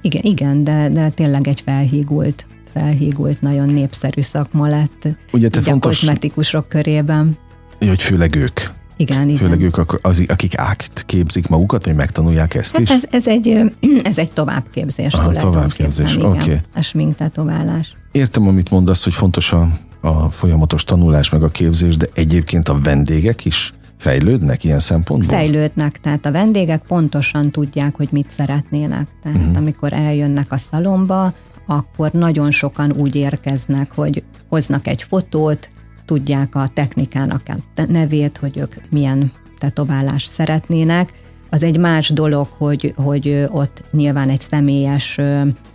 igen, 0.00 0.22
igen 0.22 0.64
de, 0.64 0.88
de 0.88 1.08
tényleg 1.08 1.48
egy 1.48 1.60
felhígult 1.60 2.46
felhígult, 2.74 3.40
nagyon 3.40 3.68
népszerű 3.68 4.20
szakma 4.20 4.66
lett 4.66 5.08
Ugye 5.32 5.48
te 5.48 5.60
fontos, 5.60 6.02
a 6.02 6.06
kozmetikusok 6.06 6.68
körében. 6.68 7.36
Hogy 7.78 8.02
főleg 8.02 8.34
ők 8.34 8.60
igen, 8.96 9.28
igen. 9.28 9.36
Főleg 9.36 9.60
ők, 9.62 10.04
az, 10.04 10.24
akik 10.26 10.58
ákt 10.58 11.02
képzik 11.06 11.48
magukat, 11.48 11.84
hogy 11.84 11.94
megtanulják 11.94 12.54
ezt 12.54 12.72
hát 12.72 12.80
is? 12.80 12.90
Ez, 12.90 13.02
ez, 13.10 13.26
egy, 13.26 13.72
ez 14.04 14.18
egy 14.18 14.30
továbbképzés. 14.30 15.12
Aha, 15.12 15.32
továbbképzés, 15.32 16.16
oké. 16.16 16.26
Okay. 16.26 16.60
A 16.74 16.80
sminktetoválás. 16.80 17.96
Értem, 18.12 18.48
amit 18.48 18.70
mondasz, 18.70 19.04
hogy 19.04 19.14
fontos 19.14 19.52
a, 19.52 19.68
a 20.00 20.30
folyamatos 20.30 20.84
tanulás 20.84 21.30
meg 21.30 21.42
a 21.42 21.48
képzés, 21.48 21.96
de 21.96 22.06
egyébként 22.14 22.68
a 22.68 22.78
vendégek 22.78 23.44
is 23.44 23.74
fejlődnek 23.98 24.64
ilyen 24.64 24.80
szempontból? 24.80 25.36
Fejlődnek, 25.36 26.00
tehát 26.00 26.26
a 26.26 26.30
vendégek 26.30 26.82
pontosan 26.86 27.50
tudják, 27.50 27.96
hogy 27.96 28.08
mit 28.10 28.30
szeretnének. 28.30 29.06
Tehát 29.22 29.38
uh-huh. 29.38 29.56
amikor 29.56 29.92
eljönnek 29.92 30.52
a 30.52 30.56
szalomba, 30.56 31.32
akkor 31.66 32.10
nagyon 32.10 32.50
sokan 32.50 32.92
úgy 32.92 33.14
érkeznek, 33.14 33.90
hogy 33.94 34.24
hoznak 34.48 34.86
egy 34.86 35.02
fotót, 35.02 35.68
tudják 36.04 36.54
a 36.54 36.68
technikának 36.74 37.42
a 37.76 37.82
nevét, 37.88 38.36
hogy 38.36 38.56
ők 38.56 38.74
milyen 38.90 39.32
tetoválást 39.58 40.30
szeretnének. 40.30 41.12
Az 41.50 41.62
egy 41.62 41.78
más 41.78 42.08
dolog, 42.08 42.46
hogy, 42.56 42.94
hogy 42.96 43.46
ott 43.50 43.84
nyilván 43.90 44.28
egy 44.28 44.40
személyes 44.40 45.18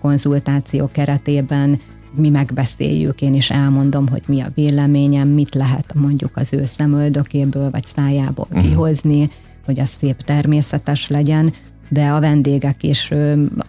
konzultáció 0.02 0.90
keretében 0.92 1.80
mi 2.16 2.30
megbeszéljük, 2.30 3.22
én 3.22 3.34
is 3.34 3.50
elmondom, 3.50 4.08
hogy 4.08 4.22
mi 4.26 4.42
a 4.42 4.52
véleményem, 4.54 5.28
mit 5.28 5.56
lehet 5.56 5.94
mondjuk 5.94 6.32
az 6.34 6.54
ő 6.54 6.66
szemöldökéből 6.66 7.70
vagy 7.70 7.86
szájából 7.96 8.48
uh-huh. 8.50 8.68
kihozni, 8.68 9.30
hogy 9.66 9.80
az 9.80 9.90
szép 10.00 10.22
természetes 10.24 11.08
legyen, 11.08 11.54
de 11.90 12.08
a 12.08 12.20
vendégek 12.20 12.84
is 12.84 13.12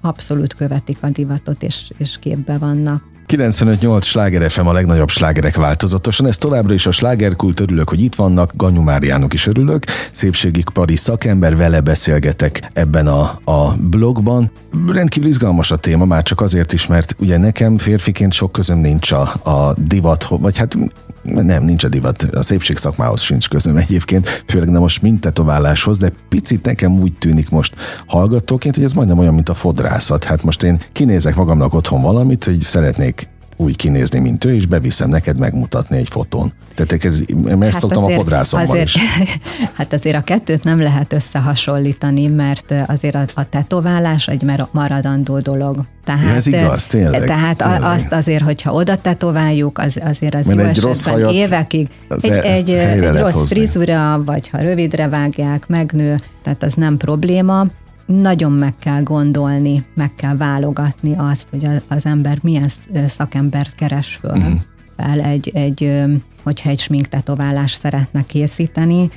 abszolút 0.01 0.55
követik 0.55 0.99
a 1.01 1.11
divatot, 1.11 1.63
és, 1.63 1.91
és 1.97 2.19
képbe 2.19 2.59
vannak. 2.59 3.10
95-8 3.31 4.03
sláger 4.03 4.51
FM 4.51 4.67
a 4.67 4.73
legnagyobb 4.73 5.09
slágerek 5.09 5.57
változatosan. 5.57 6.27
Ez 6.27 6.39
továbbra 6.39 6.75
is 6.75 6.87
a 6.87 6.91
slágerkult, 6.91 7.61
örülök, 7.61 7.89
hogy 7.89 8.01
itt 8.01 8.15
vannak. 8.15 8.53
Ganyu 8.57 8.83
Máriának 8.83 9.33
is 9.33 9.47
örülök. 9.47 9.85
Szépségipari 10.13 10.97
szakember, 10.97 11.57
vele 11.57 11.81
beszélgetek 11.81 12.69
ebben 12.73 13.07
a, 13.07 13.41
a 13.45 13.77
blogban. 13.81 14.51
Rendkívül 14.87 15.29
izgalmas 15.29 15.71
a 15.71 15.77
téma, 15.77 16.05
már 16.05 16.23
csak 16.23 16.41
azért 16.41 16.73
is, 16.73 16.87
mert 16.87 17.17
ugye 17.19 17.37
nekem 17.37 17.79
férfiként 17.79 18.33
sok 18.33 18.53
közöm 18.53 18.79
nincs 18.79 19.13
a, 19.13 19.21
a 19.51 19.75
divat, 19.77 20.25
vagy 20.25 20.59
hát 20.59 20.77
nem, 21.23 21.65
nincs 21.65 21.85
a 21.85 21.89
divat. 21.89 22.23
A 22.23 22.43
szépség 22.43 22.77
szakmához 22.77 23.21
sincs 23.21 23.49
közöm 23.49 23.77
egyébként, 23.77 24.45
főleg 24.47 24.71
nem 24.71 24.81
most 24.81 25.03
mint 25.03 25.21
tetováláshoz, 25.21 25.99
de 25.99 26.13
picit 26.29 26.65
nekem 26.65 27.01
úgy 27.01 27.13
tűnik 27.13 27.51
most 27.51 27.75
hallgatóként, 28.07 28.75
hogy 28.75 28.85
ez 28.85 28.93
majdnem 28.93 29.19
olyan, 29.19 29.35
mint 29.35 29.49
a 29.49 29.55
fodrászat. 29.55 30.25
Hát 30.25 30.43
most 30.43 30.63
én 30.63 30.81
kinézek 30.93 31.35
magamnak 31.35 31.75
otthon 31.75 32.03
valamit, 32.03 32.45
hogy 32.45 32.61
szeretnék 32.61 33.29
úgy 33.57 33.77
kinézni, 33.77 34.19
mint 34.19 34.45
ő, 34.45 34.55
és 34.55 34.67
beviszem 34.67 35.09
neked 35.09 35.39
megmutatni 35.39 35.97
egy 35.97 36.09
fotón. 36.09 36.53
Tehát 36.87 37.05
ez, 37.05 37.23
ezt 37.45 37.63
hát 37.63 37.73
szoktam 37.73 38.05
a 38.05 38.09
fodrászomban 38.09 38.71
azért, 38.71 38.85
is. 38.89 38.97
Hát 39.77 39.93
azért 39.93 40.17
a 40.17 40.21
kettőt 40.21 40.65
nem 40.65 40.81
lehet 40.81 41.13
összehasonlítani, 41.13 42.27
mert 42.27 42.75
azért 42.87 43.15
a, 43.15 43.25
a 43.35 43.49
tetoválás 43.49 44.29
egy 44.29 44.43
maradandó 44.71 45.39
dolog. 45.39 45.85
Tehát, 46.05 46.25
ja, 46.25 46.35
ez 46.35 46.47
igaz, 46.47 46.87
tényleg. 46.87 47.25
Tehát 47.25 47.57
tényleg. 47.57 47.83
azt 47.83 48.13
azért, 48.13 48.43
hogyha 48.43 48.73
oda 48.73 48.97
tetováljuk, 48.97 49.79
az, 49.79 49.95
azért 50.05 50.35
az 50.35 50.47
mert 50.47 50.59
jó 50.59 50.65
egy 50.65 50.81
rossz 50.81 51.07
hajat, 51.07 51.33
évekig. 51.33 51.89
Egy, 52.09 52.31
e- 52.31 52.41
egy, 52.41 52.71
egy 52.71 53.17
rossz 53.17 53.33
hozni. 53.33 53.57
frizura, 53.57 54.23
vagy 54.25 54.49
ha 54.49 54.59
rövidre 54.59 55.09
vágják, 55.09 55.67
megnő, 55.67 56.21
tehát 56.43 56.63
az 56.63 56.75
nem 56.75 56.97
probléma 56.97 57.67
nagyon 58.07 58.53
meg 58.53 58.75
kell 58.79 59.03
gondolni, 59.03 59.85
meg 59.95 60.11
kell 60.17 60.37
válogatni 60.37 61.15
azt, 61.17 61.47
hogy 61.51 61.69
az 61.89 62.05
ember 62.05 62.39
milyen 62.43 62.69
szakembert 63.09 63.75
keres 63.75 64.19
föl. 64.23 64.37
Uh-huh 64.37 64.61
fel 65.01 65.21
egy, 65.21 65.51
egy 65.55 66.05
hogyha 66.43 66.71
egy 66.71 66.79
sminktetoválást 66.79 67.81
szeretne 67.81 68.25
készíteni, 68.27 69.11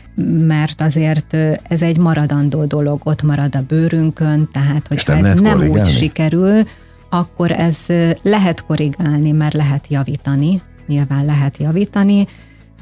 mert 0.47 0.81
azért 0.81 1.33
ez 1.63 1.81
egy 1.81 1.97
maradandó 1.97 2.65
dolog, 2.65 3.01
ott 3.03 3.21
marad 3.21 3.55
a 3.55 3.61
bőrünkön, 3.67 4.49
tehát 4.51 4.87
hogyha 4.87 5.13
ez 5.13 5.39
nem 5.39 5.53
korrigálni? 5.53 5.79
úgy 5.79 5.87
sikerül, 5.87 6.63
akkor 7.09 7.51
ez 7.51 7.77
lehet 8.21 8.65
korrigálni, 8.65 9.31
mert 9.31 9.53
lehet 9.53 9.87
javítani, 9.87 10.61
nyilván 10.87 11.25
lehet 11.25 11.57
javítani, 11.57 12.27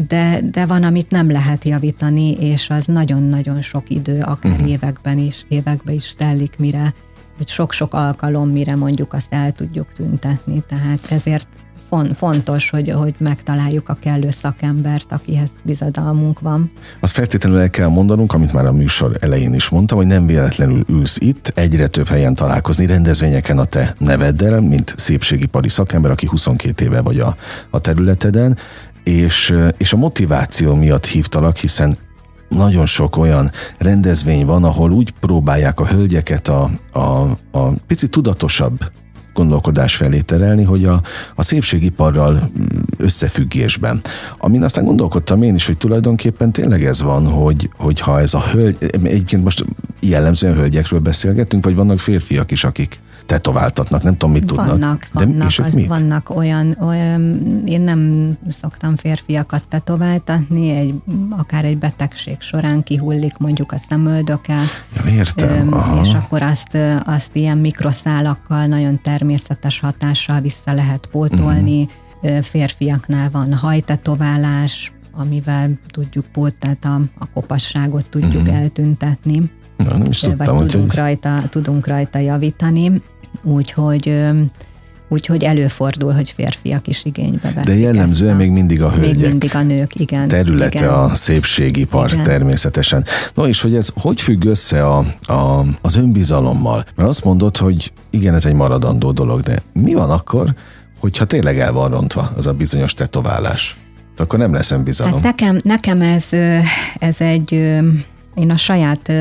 de, 0.08 0.39
de 0.51 0.65
van, 0.65 0.84
amit 0.84 1.12
nem 1.12 1.31
lehet 1.31 1.65
javítani, 1.65 2.31
és 2.31 2.70
az 2.70 2.86
nagyon-nagyon 2.86 3.62
sok 3.62 3.89
idő, 3.89 4.22
akár 4.22 4.51
uh-huh. 4.51 4.70
években 4.70 5.17
is, 5.17 5.46
években 5.48 5.96
is 5.96 6.13
telik, 6.17 6.55
mire, 6.58 6.93
vagy 7.38 7.48
sok-sok 7.48 7.93
alkalom, 7.93 8.50
mire 8.50 8.75
mondjuk 8.75 9.13
azt 9.13 9.34
el 9.34 9.51
tudjuk 9.51 9.93
tüntetni. 9.93 10.63
Tehát 10.67 11.12
ezért 11.12 11.48
fontos, 12.15 12.69
hogy, 12.69 12.89
hogy 12.89 13.15
megtaláljuk 13.17 13.89
a 13.89 13.98
kellő 14.01 14.29
szakembert, 14.29 15.12
akihez 15.12 15.50
bizadalmunk 15.63 16.39
van. 16.39 16.71
Azt 17.00 17.13
feltétlenül 17.13 17.60
el 17.60 17.69
kell 17.69 17.88
mondanunk, 17.88 18.33
amit 18.33 18.53
már 18.53 18.65
a 18.65 18.71
műsor 18.71 19.17
elején 19.19 19.53
is 19.53 19.69
mondtam, 19.69 19.98
hogy 19.98 20.07
nem 20.07 20.25
véletlenül 20.25 20.83
ülsz 20.88 21.17
itt, 21.19 21.51
egyre 21.55 21.88
több 21.88 22.07
helyen 22.07 22.36
találkozni 22.36 22.86
rendezvényeken 22.86 23.57
a 23.57 23.65
te 23.65 23.95
neveddel, 23.98 24.62
mint 24.62 24.93
szépségipari 24.98 25.69
szakember, 25.69 26.12
aki 26.12 26.27
22 26.27 26.86
éve 26.86 27.01
vagy 27.01 27.19
a, 27.19 27.36
a 27.69 27.79
területeden, 27.79 28.57
és, 29.03 29.53
és 29.77 29.93
a 29.93 29.98
motiváció 29.98 30.75
miatt 30.75 31.05
hívtalak, 31.05 31.57
hiszen 31.57 31.98
nagyon 32.50 32.86
sok 32.86 33.17
olyan 33.17 33.51
rendezvény 33.77 34.45
van, 34.45 34.63
ahol 34.63 34.91
úgy 34.91 35.13
próbálják 35.19 35.79
a 35.79 35.88
hölgyeket 35.88 36.48
a, 36.48 36.69
a, 36.91 37.00
a 37.51 37.69
picit 37.88 38.12
tudatosabb 38.12 38.91
gondolkodás 39.33 39.95
felé 39.95 40.19
terelni, 40.19 40.63
hogy 40.63 40.85
a, 40.85 41.01
a 41.35 41.43
szépségiparral 41.43 42.51
összefüggésben. 42.97 44.01
Amin 44.38 44.63
aztán 44.63 44.85
gondolkodtam 44.85 45.43
én 45.43 45.55
is, 45.55 45.65
hogy 45.65 45.77
tulajdonképpen 45.77 46.51
tényleg 46.51 46.85
ez 46.85 47.01
van, 47.01 47.27
hogy, 47.27 47.69
hogy 47.77 48.00
ha 48.00 48.19
ez 48.19 48.33
a 48.33 48.43
hölgy, 48.51 48.77
egyébként 49.03 49.43
most 49.43 49.65
jellemzően 50.00 50.55
hölgyekről 50.55 51.00
beszélgetünk, 51.00 51.63
vagy 51.63 51.75
vannak 51.75 52.00
férfiak 52.00 52.51
is, 52.51 52.63
akik 52.63 53.00
tetováltatnak, 53.31 54.03
nem 54.03 54.17
tudom, 54.17 54.31
mit 54.31 54.45
tudnak. 54.45 54.67
Vannak, 54.67 55.09
De, 55.13 55.45
és 55.45 55.59
az, 55.59 55.73
mit? 55.73 55.88
vannak 55.88 56.29
olyan, 56.29 56.77
olyan, 56.81 57.21
én 57.65 57.81
nem 57.81 58.31
szoktam 58.61 58.95
férfiakat 58.95 59.63
tetováltatni, 59.67 60.69
egy, 60.69 60.93
akár 61.29 61.65
egy 61.65 61.77
betegség 61.77 62.35
során 62.39 62.83
kihullik 62.83 63.38
mondjuk 63.38 63.71
a 63.71 63.77
szemöldöke. 63.89 64.59
Ja, 64.95 65.11
értem. 65.11 65.73
Aha. 65.73 66.01
És 66.01 66.13
akkor 66.13 66.41
azt, 66.41 66.77
azt 67.05 67.29
ilyen 67.33 67.57
mikroszálakkal 67.57 68.65
nagyon 68.65 69.01
természetes 69.01 69.79
hatással 69.79 70.41
vissza 70.41 70.73
lehet 70.73 71.07
pótolni. 71.11 71.88
Uh-huh. 72.21 72.41
Férfiaknál 72.41 73.29
van 73.31 73.53
hajtetoválás, 73.53 74.91
amivel 75.11 75.69
tudjuk 75.88 76.25
pót, 76.25 76.55
tehát 76.59 76.85
a, 76.85 77.01
a 77.19 77.31
kopasságot 77.33 78.07
tudjuk 78.07 78.41
uh-huh. 78.41 78.57
eltüntetni. 78.57 79.51
Na, 79.77 79.97
nem 79.97 80.07
is 80.09 80.19
tudtam, 80.19 80.57
vagy 80.57 80.65
tudunk, 80.67 80.89
hogy 80.89 81.00
rajta, 81.00 81.41
tudunk 81.50 81.88
rajta 81.88 82.19
javítani. 82.19 83.01
Úgyhogy 83.43 84.13
úgyhogy 85.11 85.43
előfordul, 85.43 86.11
hogy 86.13 86.31
férfiak 86.31 86.88
is 86.88 87.01
igénybe 87.05 87.51
veszik. 87.55 87.63
De 87.63 87.75
jellemzően 87.75 88.35
még 88.35 88.51
mindig 88.51 88.81
a 88.81 88.91
hölgyek. 88.91 89.15
Még 89.15 89.27
mindig 89.29 89.55
a 89.55 89.61
nők, 89.61 89.95
igen. 89.95 90.27
Területe 90.27 90.79
igen. 90.79 90.89
a 90.89 91.15
szépségipar 91.15 92.11
igen. 92.11 92.23
természetesen. 92.23 93.05
No 93.33 93.47
és 93.47 93.61
hogy 93.61 93.75
ez 93.75 93.88
hogy 93.95 94.21
függ 94.21 94.45
össze 94.45 94.85
a, 94.85 94.97
a, 95.21 95.65
az 95.81 95.95
önbizalommal? 95.95 96.85
Mert 96.95 97.09
azt 97.09 97.23
mondod, 97.23 97.57
hogy 97.57 97.93
igen, 98.09 98.33
ez 98.33 98.45
egy 98.45 98.53
maradandó 98.53 99.11
dolog, 99.11 99.41
de 99.41 99.61
mi 99.73 99.93
van 99.93 100.09
akkor, 100.09 100.55
hogyha 101.00 101.25
tényleg 101.25 101.59
el 101.59 101.71
van 101.71 101.89
rontva 101.89 102.33
az 102.35 102.47
a 102.47 102.53
bizonyos 102.53 102.93
tetoválás? 102.93 103.77
Akkor 104.17 104.39
nem 104.39 104.53
lesz 104.53 104.71
önbizalom. 104.71 105.13
Hát 105.13 105.23
nekem, 105.23 105.59
nekem 105.63 106.01
ez, 106.01 106.25
ez 107.00 107.21
egy 107.21 107.79
én 108.35 108.50
a 108.50 108.57
saját 108.57 109.11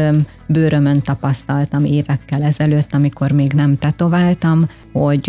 bőrömön 0.46 1.02
tapasztaltam 1.02 1.84
évekkel 1.84 2.42
ezelőtt, 2.42 2.92
amikor 2.92 3.30
még 3.30 3.52
nem 3.52 3.78
tetováltam, 3.78 4.68
hogy 4.92 5.28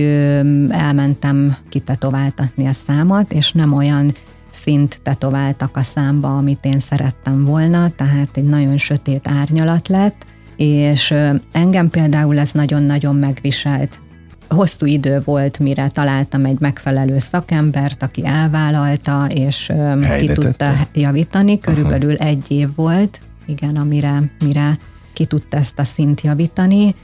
elmentem 0.70 1.56
kitetováltatni 1.70 2.68
a 2.68 2.74
számat, 2.88 3.34
és 3.34 3.52
nem 3.52 3.74
olyan 3.74 4.14
szint 4.52 5.00
tetováltak 5.04 5.78
a 5.78 5.82
számba, 5.82 6.38
amit 6.38 6.66
én 6.66 6.80
szerettem 6.80 7.46
volna, 7.46 7.90
tehát 7.90 8.30
egy 8.38 8.44
nagyon 8.44 8.78
sötét 8.78 9.28
árnyalat 9.28 9.88
lett, 9.88 10.26
és 10.56 11.14
engem 11.52 11.90
például 11.90 12.40
ez 12.40 12.52
nagyon-nagyon 12.52 13.16
megviselt. 13.16 14.02
Hosszú 14.50 14.86
idő 14.86 15.22
volt, 15.26 15.60
mire 15.60 15.88
találtam 15.88 16.46
egy 16.46 16.60
megfelelő 16.60 17.18
szakembert, 17.18 18.04
aki 18.04 18.26
elvállalta, 18.26 19.28
és 19.30 19.68
Helyre 19.68 20.18
ki 20.18 20.28
tudta 20.28 20.74
javítani. 20.94 21.60
Körülbelül 21.60 22.16
Aha. 22.16 22.30
egy 22.30 22.46
év 22.48 22.68
volt, 22.76 23.22
igen, 23.52 23.76
amire 23.76 24.32
mire 24.46 24.78
ki 25.14 25.26
tudta 25.26 25.58
ezt 25.58 25.80
a 25.80 25.84
szint 25.84 26.22
javítani, 26.22 26.96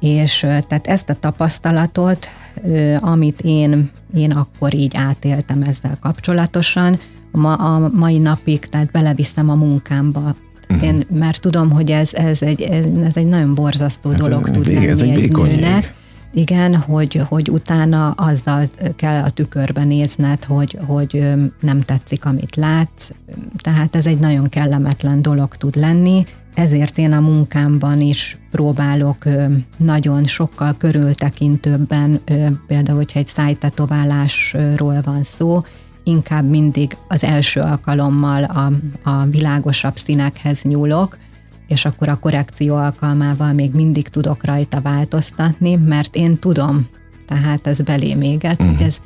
és 0.00 0.38
tehát 0.38 0.86
ezt 0.86 1.10
a 1.10 1.14
tapasztalatot, 1.14 2.26
amit 3.00 3.40
én, 3.40 3.90
én 4.14 4.30
akkor 4.30 4.74
így 4.74 4.92
átéltem 4.96 5.62
ezzel 5.62 5.98
kapcsolatosan, 6.00 6.98
ma, 7.30 7.54
a 7.54 7.90
mai 7.94 8.18
napig, 8.18 8.66
tehát 8.66 8.90
beleviszem 8.90 9.50
a 9.50 9.54
munkámba. 9.54 10.36
Uh-huh. 10.68 10.86
Én, 10.86 11.06
mert 11.10 11.40
tudom, 11.40 11.70
hogy 11.70 11.90
ez, 11.90 12.14
ez, 12.14 12.42
egy, 12.42 12.60
ez 13.02 13.16
egy 13.16 13.26
nagyon 13.26 13.54
borzasztó 13.54 14.10
hát 14.10 14.18
dolog 14.18 14.50
tud 14.50 14.66
lenni 14.66 14.86
ez 14.86 15.02
egy, 15.02 15.18
egy 15.18 15.36
nőnek. 15.36 15.94
Igen, 16.32 16.76
hogy, 16.76 17.22
hogy 17.28 17.50
utána 17.50 18.10
azzal 18.10 18.64
kell 18.96 19.22
a 19.22 19.30
tükörbe 19.30 19.84
nézned, 19.84 20.44
hogy, 20.44 20.78
hogy 20.86 21.34
nem 21.60 21.80
tetszik, 21.80 22.24
amit 22.24 22.56
látsz. 22.56 23.08
Tehát 23.56 23.96
ez 23.96 24.06
egy 24.06 24.18
nagyon 24.18 24.48
kellemetlen 24.48 25.22
dolog 25.22 25.56
tud 25.56 25.76
lenni, 25.76 26.24
ezért 26.56 26.98
én 26.98 27.12
a 27.12 27.20
munkámban 27.20 28.00
is 28.00 28.38
próbálok 28.50 29.24
nagyon 29.76 30.26
sokkal 30.26 30.74
körültekintőbben, 30.78 32.20
például, 32.66 32.96
hogyha 32.96 33.18
egy 33.18 33.26
szájtetoválásról 33.26 35.00
van 35.04 35.22
szó, 35.22 35.64
inkább 36.04 36.48
mindig 36.48 36.96
az 37.08 37.24
első 37.24 37.60
alkalommal 37.60 38.44
a, 38.44 38.70
a 39.10 39.24
világosabb 39.24 39.98
színekhez 39.98 40.62
nyúlok, 40.62 41.18
és 41.66 41.84
akkor 41.84 42.08
a 42.08 42.18
korrekció 42.18 42.74
alkalmával 42.74 43.52
még 43.52 43.74
mindig 43.74 44.08
tudok 44.08 44.44
rajta 44.44 44.80
változtatni, 44.80 45.74
mert 45.74 46.16
én 46.16 46.38
tudom, 46.38 46.86
tehát 47.26 47.66
ez 47.66 47.80
belém 47.80 48.20
éget, 48.20 48.60
uh-huh. 48.60 48.76
hogy 48.76 48.86
ez, 48.86 48.96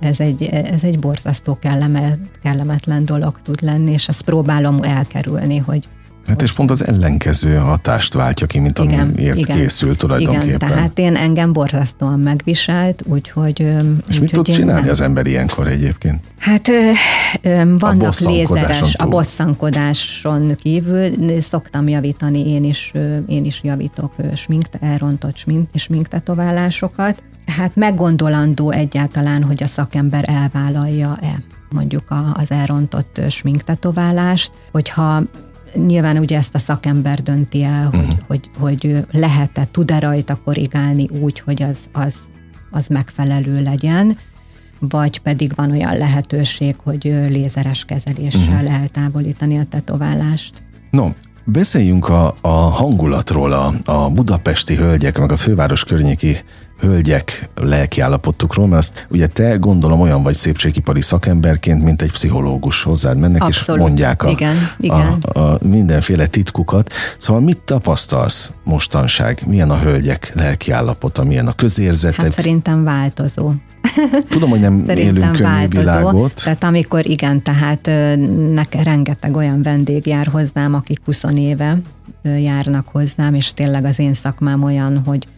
ez 0.00 0.20
egy, 0.20 0.42
ez 0.42 0.82
egy 0.82 0.98
borzasztó 0.98 1.58
kellemet, 1.58 2.18
kellemetlen 2.42 3.04
dolog 3.04 3.40
tud 3.42 3.62
lenni, 3.62 3.92
és 3.92 4.08
ezt 4.08 4.22
próbálom 4.22 4.82
elkerülni, 4.82 5.56
hogy, 5.56 5.88
Hát 6.28 6.42
és 6.42 6.52
pont 6.52 6.70
az 6.70 6.86
ellenkező 6.86 7.56
hatást 7.56 8.14
váltja 8.14 8.46
ki, 8.46 8.58
mint 8.58 8.78
igen, 8.78 9.08
amiért 9.08 9.36
igen, 9.36 9.56
készül 9.56 9.96
tulajdonképpen. 9.96 10.46
Igen, 10.46 10.58
tehát 10.58 10.98
én 10.98 11.16
engem 11.16 11.52
borzasztóan 11.52 12.20
megviselt, 12.20 13.02
úgyhogy... 13.06 13.60
És 14.08 14.14
úgy, 14.14 14.20
mit 14.20 14.30
tud 14.30 14.44
csinálni 14.44 14.80
nem... 14.80 14.90
az 14.90 15.00
ember 15.00 15.26
ilyenkor 15.26 15.66
egyébként? 15.66 16.20
Hát 16.38 16.68
ö, 16.68 16.90
ö, 17.42 17.76
vannak 17.78 18.14
a 18.20 18.28
lézeres, 18.28 18.78
túl. 18.78 19.06
a 19.06 19.10
bosszankodáson 19.10 20.56
kívül 20.56 21.40
szoktam 21.40 21.88
javítani, 21.88 22.48
én 22.48 22.64
is, 22.64 22.92
én 23.26 23.44
is 23.44 23.60
javítok 23.62 24.14
smink, 24.34 24.64
elrontott 24.80 25.36
smink, 25.36 25.68
sminktetoválásokat. 25.74 27.22
Hát 27.56 27.76
meggondolandó 27.76 28.70
egyáltalán, 28.70 29.42
hogy 29.42 29.62
a 29.62 29.66
szakember 29.66 30.24
elvállalja-e 30.26 31.42
mondjuk 31.70 32.04
az 32.34 32.50
elrontott 32.50 33.20
sminktetoválást, 33.28 34.52
hogyha 34.72 35.22
Nyilván 35.74 36.18
ugye 36.18 36.36
ezt 36.36 36.54
a 36.54 36.58
szakember 36.58 37.22
dönti 37.22 37.62
el, 37.62 37.88
hogy, 37.90 37.98
uh-huh. 37.98 38.18
hogy, 38.26 38.50
hogy 38.58 39.06
lehet-e, 39.12 39.64
tud-e 39.70 39.98
rajta 39.98 40.38
korrigálni 40.44 41.08
úgy, 41.20 41.40
hogy 41.40 41.62
az, 41.62 41.78
az, 41.92 42.14
az 42.70 42.86
megfelelő 42.86 43.62
legyen, 43.62 44.18
vagy 44.78 45.20
pedig 45.20 45.52
van 45.54 45.70
olyan 45.70 45.96
lehetőség, 45.96 46.76
hogy 46.84 47.02
lézeres 47.28 47.84
kezeléssel 47.84 48.62
uh-huh. 48.62 48.80
eltávolítani 48.80 49.58
a 49.58 49.64
tetoválást. 49.64 50.62
No, 50.90 51.08
beszéljünk 51.44 52.08
a, 52.08 52.34
a 52.40 52.48
hangulatról, 52.48 53.52
a, 53.52 53.74
a 53.84 54.10
budapesti 54.10 54.76
hölgyek, 54.76 55.18
meg 55.18 55.32
a 55.32 55.36
főváros 55.36 55.84
környéki 55.84 56.36
hölgyek 56.80 57.48
lelkiállapotukról, 57.54 58.66
mert 58.66 58.80
azt 58.80 59.06
ugye 59.10 59.26
te 59.26 59.56
gondolom 59.56 60.00
olyan 60.00 60.22
vagy 60.22 60.34
szépségipari 60.34 61.00
szakemberként, 61.00 61.82
mint 61.82 62.02
egy 62.02 62.12
pszichológus 62.12 62.82
hozzád 62.82 63.18
mennek, 63.18 63.42
Abszolút. 63.42 63.80
és 63.80 63.86
mondják 63.86 64.22
a, 64.22 64.28
igen, 64.28 64.56
igen. 64.78 65.16
A, 65.20 65.38
a 65.38 65.58
mindenféle 65.62 66.26
titkukat. 66.26 66.92
Szóval 67.18 67.42
mit 67.42 67.58
tapasztalsz 67.58 68.52
mostanság? 68.64 69.42
Milyen 69.46 69.70
a 69.70 69.78
hölgyek 69.78 70.32
lelkiállapota, 70.34 71.24
milyen 71.24 71.46
a 71.46 71.52
közérzetek? 71.52 72.20
Hát 72.20 72.32
szerintem 72.32 72.84
változó. 72.84 73.52
Tudom, 74.28 74.50
hogy 74.50 74.60
nem 74.60 74.82
Szerintem 74.86 75.16
élünk 75.16 75.32
könnyű 75.32 75.50
változó. 75.50 75.80
világot. 75.80 76.42
Tehát 76.44 76.64
amikor 76.64 77.06
igen, 77.06 77.42
tehát 77.42 77.90
nekem 78.52 78.82
rengeteg 78.82 79.36
olyan 79.36 79.62
vendég 79.62 80.06
jár 80.06 80.26
hozzám, 80.26 80.74
akik 80.74 81.00
20 81.04 81.24
éve 81.34 81.76
járnak 82.22 82.88
hozzám, 82.92 83.34
és 83.34 83.52
tényleg 83.54 83.84
az 83.84 83.98
én 83.98 84.14
szakmám 84.14 84.62
olyan, 84.62 85.02
hogy 85.06 85.28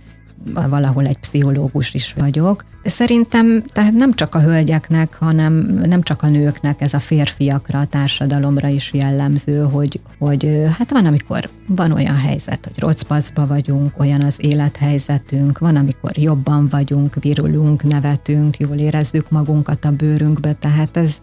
valahol 0.68 1.06
egy 1.06 1.18
pszichológus 1.18 1.94
is 1.94 2.12
vagyok. 2.12 2.64
Szerintem 2.84 3.62
tehát 3.72 3.92
nem 3.92 4.12
csak 4.12 4.34
a 4.34 4.40
hölgyeknek, 4.40 5.14
hanem 5.14 5.52
nem 5.84 6.02
csak 6.02 6.22
a 6.22 6.28
nőknek, 6.28 6.80
ez 6.80 6.94
a 6.94 6.98
férfiakra, 6.98 7.78
a 7.78 7.86
társadalomra 7.86 8.68
is 8.68 8.92
jellemző, 8.92 9.62
hogy, 9.62 10.00
hogy 10.18 10.64
hát 10.78 10.90
van, 10.90 11.06
amikor 11.06 11.48
van 11.66 11.92
olyan 11.92 12.16
helyzet, 12.16 12.64
hogy 12.64 12.78
rocpaszba 12.78 13.46
vagyunk, 13.46 13.92
olyan 13.98 14.20
az 14.20 14.34
élethelyzetünk, 14.38 15.58
van, 15.58 15.76
amikor 15.76 16.18
jobban 16.18 16.68
vagyunk, 16.68 17.14
virulunk, 17.20 17.82
nevetünk, 17.82 18.58
jól 18.58 18.76
érezzük 18.76 19.30
magunkat 19.30 19.84
a 19.84 19.90
bőrünkbe, 19.90 20.52
tehát 20.52 20.96
ez, 20.96 21.16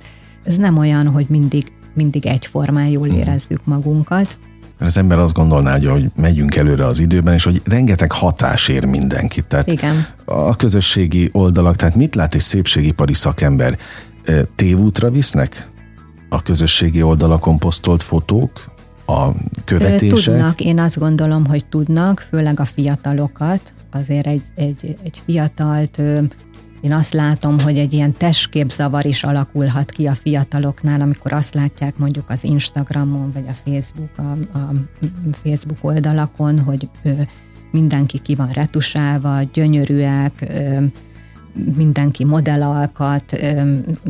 ez 0.44 0.56
nem 0.56 0.78
olyan, 0.78 1.08
hogy 1.08 1.26
mindig, 1.30 1.72
mindig 1.94 2.26
egyformán 2.26 2.88
jól 2.88 3.08
mhm. 3.08 3.18
érezzük 3.18 3.66
magunkat. 3.66 4.38
Mert 4.80 4.92
az 4.92 4.98
ember 4.98 5.20
azt 5.20 5.34
gondolná, 5.34 5.80
hogy 5.80 6.12
megyünk 6.16 6.56
előre 6.56 6.86
az 6.86 7.00
időben, 7.00 7.34
és 7.34 7.44
hogy 7.44 7.62
rengeteg 7.66 8.12
hatás 8.12 8.68
ér 8.68 8.86
mindenkit. 8.86 9.46
Tehát 9.46 9.72
Igen. 9.72 10.06
a 10.26 10.56
közösségi 10.56 11.30
oldalak, 11.32 11.76
tehát 11.76 11.96
mit 11.96 12.16
lát 12.16 12.36
egy 12.36 12.42
szépségipari 12.42 13.14
szakember? 13.14 13.78
Tévútra 14.56 15.10
visznek 15.10 15.70
a 16.30 16.42
közösségi 16.42 17.02
oldalakon 17.02 17.58
posztolt 17.58 18.04
fotók, 18.04 18.52
a 19.06 19.32
követések? 19.66 20.34
Tudnak, 20.34 20.62
én 20.62 20.80
azt 20.80 20.98
gondolom, 21.00 21.46
hogy 21.46 21.66
tudnak, 21.66 22.28
főleg 22.30 22.60
a 22.60 22.66
fiatalokat. 22.66 23.74
Azért 23.92 24.28
egy, 24.28 24.42
egy, 24.56 24.98
egy 25.04 25.22
fiatalt 25.26 26.02
én 26.82 26.94
azt 26.94 27.14
látom, 27.14 27.60
hogy 27.60 27.78
egy 27.78 27.94
ilyen 27.94 28.14
testképzavar 28.14 29.06
is 29.06 29.24
alakulhat 29.24 29.92
ki 29.92 30.08
a 30.08 30.14
fiataloknál, 30.14 31.02
amikor 31.02 31.34
azt 31.34 31.54
látják 31.54 31.98
mondjuk 31.98 32.30
az 32.30 32.44
Instagramon, 32.44 33.32
vagy 33.32 33.46
a 33.48 33.70
Facebook, 33.70 34.18
a, 34.18 34.58
a 34.58 34.74
Facebook 35.44 35.78
oldalakon, 35.82 36.60
hogy 36.60 36.90
ő, 37.04 37.28
mindenki 37.72 38.20
ki 38.20 38.36
van 38.36 38.50
retusálva, 38.50 39.42
gyönyörűek, 39.54 40.54
mindenki 41.76 42.26
modellalkat, 42.26 43.40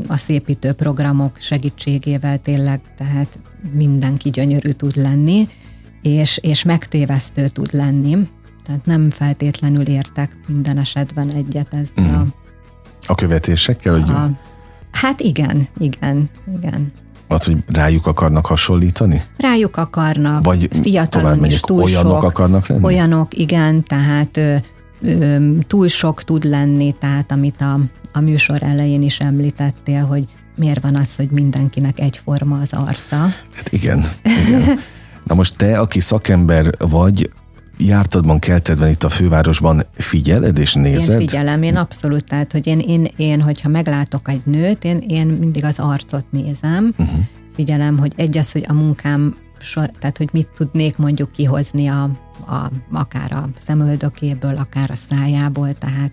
a 0.08 0.18
szépítő 0.18 0.72
programok 0.72 1.38
segítségével 1.40 2.42
tényleg, 2.42 2.82
tehát 2.98 3.40
mindenki 3.72 4.30
gyönyörű 4.30 4.70
tud 4.70 4.96
lenni, 4.96 5.48
és, 6.02 6.38
és 6.38 6.64
megtévesztő 6.64 7.48
tud 7.48 7.70
lenni. 7.72 8.18
Tehát 8.66 8.86
nem 8.86 9.10
feltétlenül 9.10 9.86
értek 9.88 10.38
minden 10.48 10.78
esetben 10.78 11.32
egyet 11.32 11.74
ezzel 11.74 12.12
mm. 12.12 12.14
a 12.14 12.26
a 13.08 13.16
követésekkel? 13.16 13.94
Hogy... 13.94 14.10
A, 14.10 14.30
hát 14.92 15.20
igen, 15.20 15.68
igen, 15.78 16.30
igen. 16.58 16.92
Az, 17.28 17.46
hogy 17.46 17.58
rájuk 17.68 18.08
akarnak 18.08 18.46
hasonlítani? 18.46 19.22
Rájuk 19.38 19.78
akarnak, 19.78 20.44
Vagy 20.44 20.70
fiatalon 20.82 21.46
is 21.46 21.60
túl 21.60 21.82
olyanok 21.82 22.22
sok, 22.22 22.24
akarnak 22.24 22.68
lenni? 22.68 22.84
Olyanok, 22.84 23.38
igen, 23.38 23.84
tehát 23.84 24.38
ö, 24.38 24.56
ö, 25.02 25.52
túl 25.68 25.88
sok 25.88 26.24
tud 26.24 26.44
lenni, 26.44 26.96
tehát 27.00 27.32
amit 27.32 27.62
a, 27.62 27.80
a 28.14 28.20
műsor 28.20 28.64
elején 28.64 29.02
is 29.02 29.20
említettél, 29.20 30.06
hogy 30.06 30.28
miért 30.56 30.82
van 30.82 30.96
az, 30.96 31.16
hogy 31.16 31.30
mindenkinek 31.30 32.00
egyforma 32.00 32.60
az 32.60 32.70
arca. 32.72 33.18
Hát 33.56 33.70
igen, 33.70 34.06
igen. 34.48 34.80
Na 35.28 35.36
most 35.36 35.58
te, 35.58 35.80
aki 35.80 36.00
szakember 36.00 36.74
vagy, 36.78 37.30
jártadban, 37.78 38.40
keltedben 38.40 38.90
itt 38.90 39.04
a 39.04 39.10
fővárosban 39.10 39.84
figyeled 39.94 40.58
és 40.58 40.74
nézed? 40.74 41.22
Én 41.22 41.28
figyelem, 41.28 41.64
én 41.64 41.76
abszolút, 41.76 42.26
tehát 42.26 42.52
hogy 42.52 42.68
én, 42.68 42.80
én, 42.80 43.08
én 43.16 43.42
hogyha 43.42 43.70
meglátok 43.70 44.30
egy 44.30 44.42
nőt, 44.44 44.84
én, 44.84 45.04
én 45.08 45.28
mindig 45.28 45.64
az 45.64 45.80
arcot 45.80 46.26
nézem, 46.30 46.94
uh-huh. 46.98 47.20
figyelem, 47.56 47.98
hogy 47.98 48.14
egy 48.16 48.38
az, 48.38 48.52
hogy 48.52 48.66
a 48.68 48.74
munkám 48.74 49.36
sor, 49.60 49.92
tehát 50.00 50.18
hogy 50.18 50.30
mit 50.32 50.48
tudnék 50.56 50.98
mondjuk 50.98 51.32
kihozni 51.32 51.88
a, 51.88 52.04
a, 52.48 52.72
akár 52.92 53.32
a 53.32 53.50
szemöldökéből, 53.66 54.58
akár 54.58 54.90
a 54.92 54.96
szájából, 55.10 55.74
tehát 55.74 56.12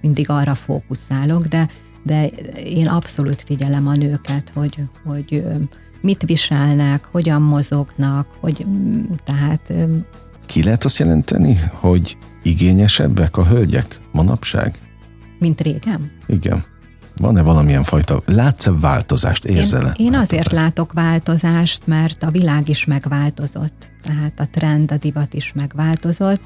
mindig 0.00 0.30
arra 0.30 0.54
fókuszálok, 0.54 1.46
de, 1.46 1.68
de 2.02 2.26
én 2.64 2.88
abszolút 2.88 3.42
figyelem 3.46 3.86
a 3.86 3.94
nőket, 3.94 4.52
hogy, 4.54 4.78
hogy 5.04 5.44
mit 6.00 6.22
viselnek, 6.22 7.04
hogyan 7.04 7.42
mozognak, 7.42 8.26
hogy 8.40 8.66
tehát... 9.24 9.72
Ki 10.46 10.62
lehet 10.62 10.84
azt 10.84 10.98
jelenteni, 10.98 11.58
hogy 11.72 12.16
igényesebbek 12.42 13.36
a 13.36 13.46
hölgyek 13.46 14.00
manapság? 14.12 14.78
Mint 15.38 15.60
régen? 15.60 16.10
Igen. 16.26 16.64
Van-e 17.16 17.42
valamilyen 17.42 17.84
fajta, 17.84 18.22
látsz-e 18.26 18.72
változást, 18.72 19.44
érzel-e? 19.44 19.94
Én, 19.98 20.06
én 20.06 20.14
azért 20.14 20.52
látok 20.52 20.92
változást, 20.92 21.86
mert 21.86 22.22
a 22.22 22.30
világ 22.30 22.68
is 22.68 22.84
megváltozott. 22.84 23.88
Tehát 24.02 24.40
a 24.40 24.48
trend, 24.50 24.92
a 24.92 24.96
divat 24.96 25.34
is 25.34 25.52
megváltozott, 25.54 26.40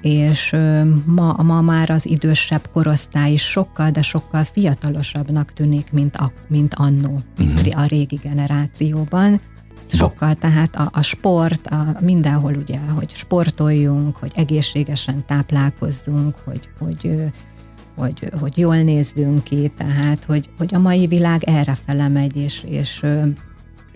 és 0.00 0.56
ma, 1.04 1.36
ma 1.42 1.60
már 1.60 1.90
az 1.90 2.06
idősebb 2.06 2.68
korosztály 2.72 3.32
is 3.32 3.42
sokkal, 3.42 3.90
de 3.90 4.02
sokkal 4.02 4.44
fiatalosabbnak 4.44 5.52
tűnik, 5.52 5.92
mint, 5.92 6.16
a, 6.16 6.32
mint 6.48 6.74
annó, 6.74 7.22
uh-huh. 7.38 7.80
a 7.80 7.84
régi 7.84 8.16
generációban. 8.22 9.40
Sokkal, 9.86 10.34
tehát 10.34 10.76
a, 10.76 10.88
a 10.92 11.02
sport, 11.02 11.66
a, 11.66 11.96
mindenhol 12.00 12.54
ugye, 12.54 12.78
hogy 12.78 13.10
sportoljunk, 13.10 14.16
hogy 14.16 14.32
egészségesen 14.34 15.24
táplálkozzunk, 15.26 16.36
hogy, 16.44 16.68
hogy, 16.78 17.22
hogy, 17.94 18.30
hogy 18.40 18.58
jól 18.58 18.76
nézzünk 18.76 19.44
ki, 19.44 19.72
tehát 19.76 20.24
hogy, 20.24 20.50
hogy 20.58 20.74
a 20.74 20.78
mai 20.78 21.06
világ 21.06 21.42
erre 21.44 21.78
fele 21.86 22.08
megy, 22.08 22.36
és, 22.36 22.64
és 22.68 23.04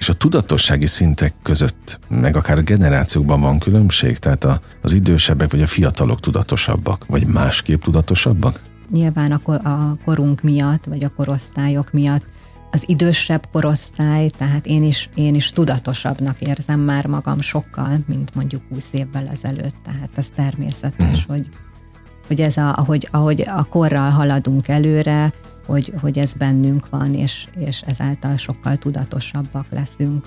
és 0.01 0.09
a 0.09 0.13
tudatossági 0.13 0.87
szintek 0.87 1.35
között, 1.43 2.01
meg 2.09 2.37
akár 2.37 2.65
generációkban 2.65 3.41
van 3.41 3.59
különbség? 3.59 4.19
Tehát 4.19 4.45
a, 4.45 4.61
az 4.83 4.93
idősebbek 4.93 5.51
vagy 5.51 5.63
a 5.63 5.67
fiatalok 5.67 6.21
tudatosabbak, 6.21 7.05
vagy 7.07 7.27
másképp 7.27 7.83
tudatosabbak? 7.83 8.65
Nyilván 8.91 9.33
a, 9.33 9.39
kor, 9.39 9.61
a 9.65 9.97
korunk 10.05 10.43
miatt, 10.43 10.85
vagy 10.85 11.05
a 11.05 11.09
korosztályok 11.09 11.93
miatt 11.93 12.25
az 12.71 12.83
idősebb 12.87 13.49
korosztály, 13.53 14.29
tehát 14.29 14.67
én 14.67 14.85
is, 14.85 15.11
én 15.15 15.35
is 15.35 15.51
tudatosabbnak 15.51 16.41
érzem 16.41 16.81
már 16.81 17.07
magam 17.07 17.41
sokkal, 17.41 17.99
mint 18.07 18.35
mondjuk 18.35 18.63
20 18.69 18.85
évvel 18.91 19.29
ezelőtt, 19.29 19.77
tehát 19.85 20.11
ez 20.15 20.27
természetes, 20.35 21.27
mm. 21.27 21.29
hogy, 21.29 21.49
hogy 22.27 22.41
ez 22.41 22.57
a, 22.57 22.77
ahogy, 22.77 23.09
ahogy 23.11 23.41
a 23.41 23.65
korral 23.65 24.11
haladunk 24.11 24.69
előre, 24.69 25.33
hogy, 25.67 25.93
hogy 26.01 26.19
ez 26.19 26.33
bennünk 26.33 26.89
van, 26.91 27.15
és, 27.15 27.49
és 27.57 27.83
ezáltal 27.87 28.37
sokkal 28.37 28.77
tudatosabbak 28.77 29.67
leszünk. 29.71 30.25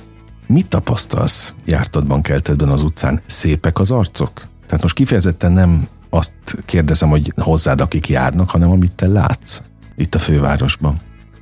Mit 0.47 0.67
tapasztalsz 0.67 1.53
jártadban, 1.65 2.21
keltedben 2.21 2.69
az 2.69 2.81
utcán? 2.81 3.21
Szépek 3.25 3.79
az 3.79 3.91
arcok? 3.91 4.47
Tehát 4.65 4.81
most 4.81 4.95
kifejezetten 4.95 5.51
nem 5.51 5.87
azt 6.09 6.33
kérdezem, 6.65 7.09
hogy 7.09 7.33
hozzád, 7.35 7.81
akik 7.81 8.09
járnak, 8.09 8.49
hanem 8.49 8.71
amit 8.71 8.91
te 8.91 9.07
látsz 9.07 9.61
itt 9.95 10.15
a 10.15 10.19
fővárosban. 10.19 11.01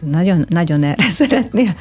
Nagyon, 0.09 0.45
nagyon 0.49 0.83
erre 0.83 1.03
szeretnél, 1.19 1.73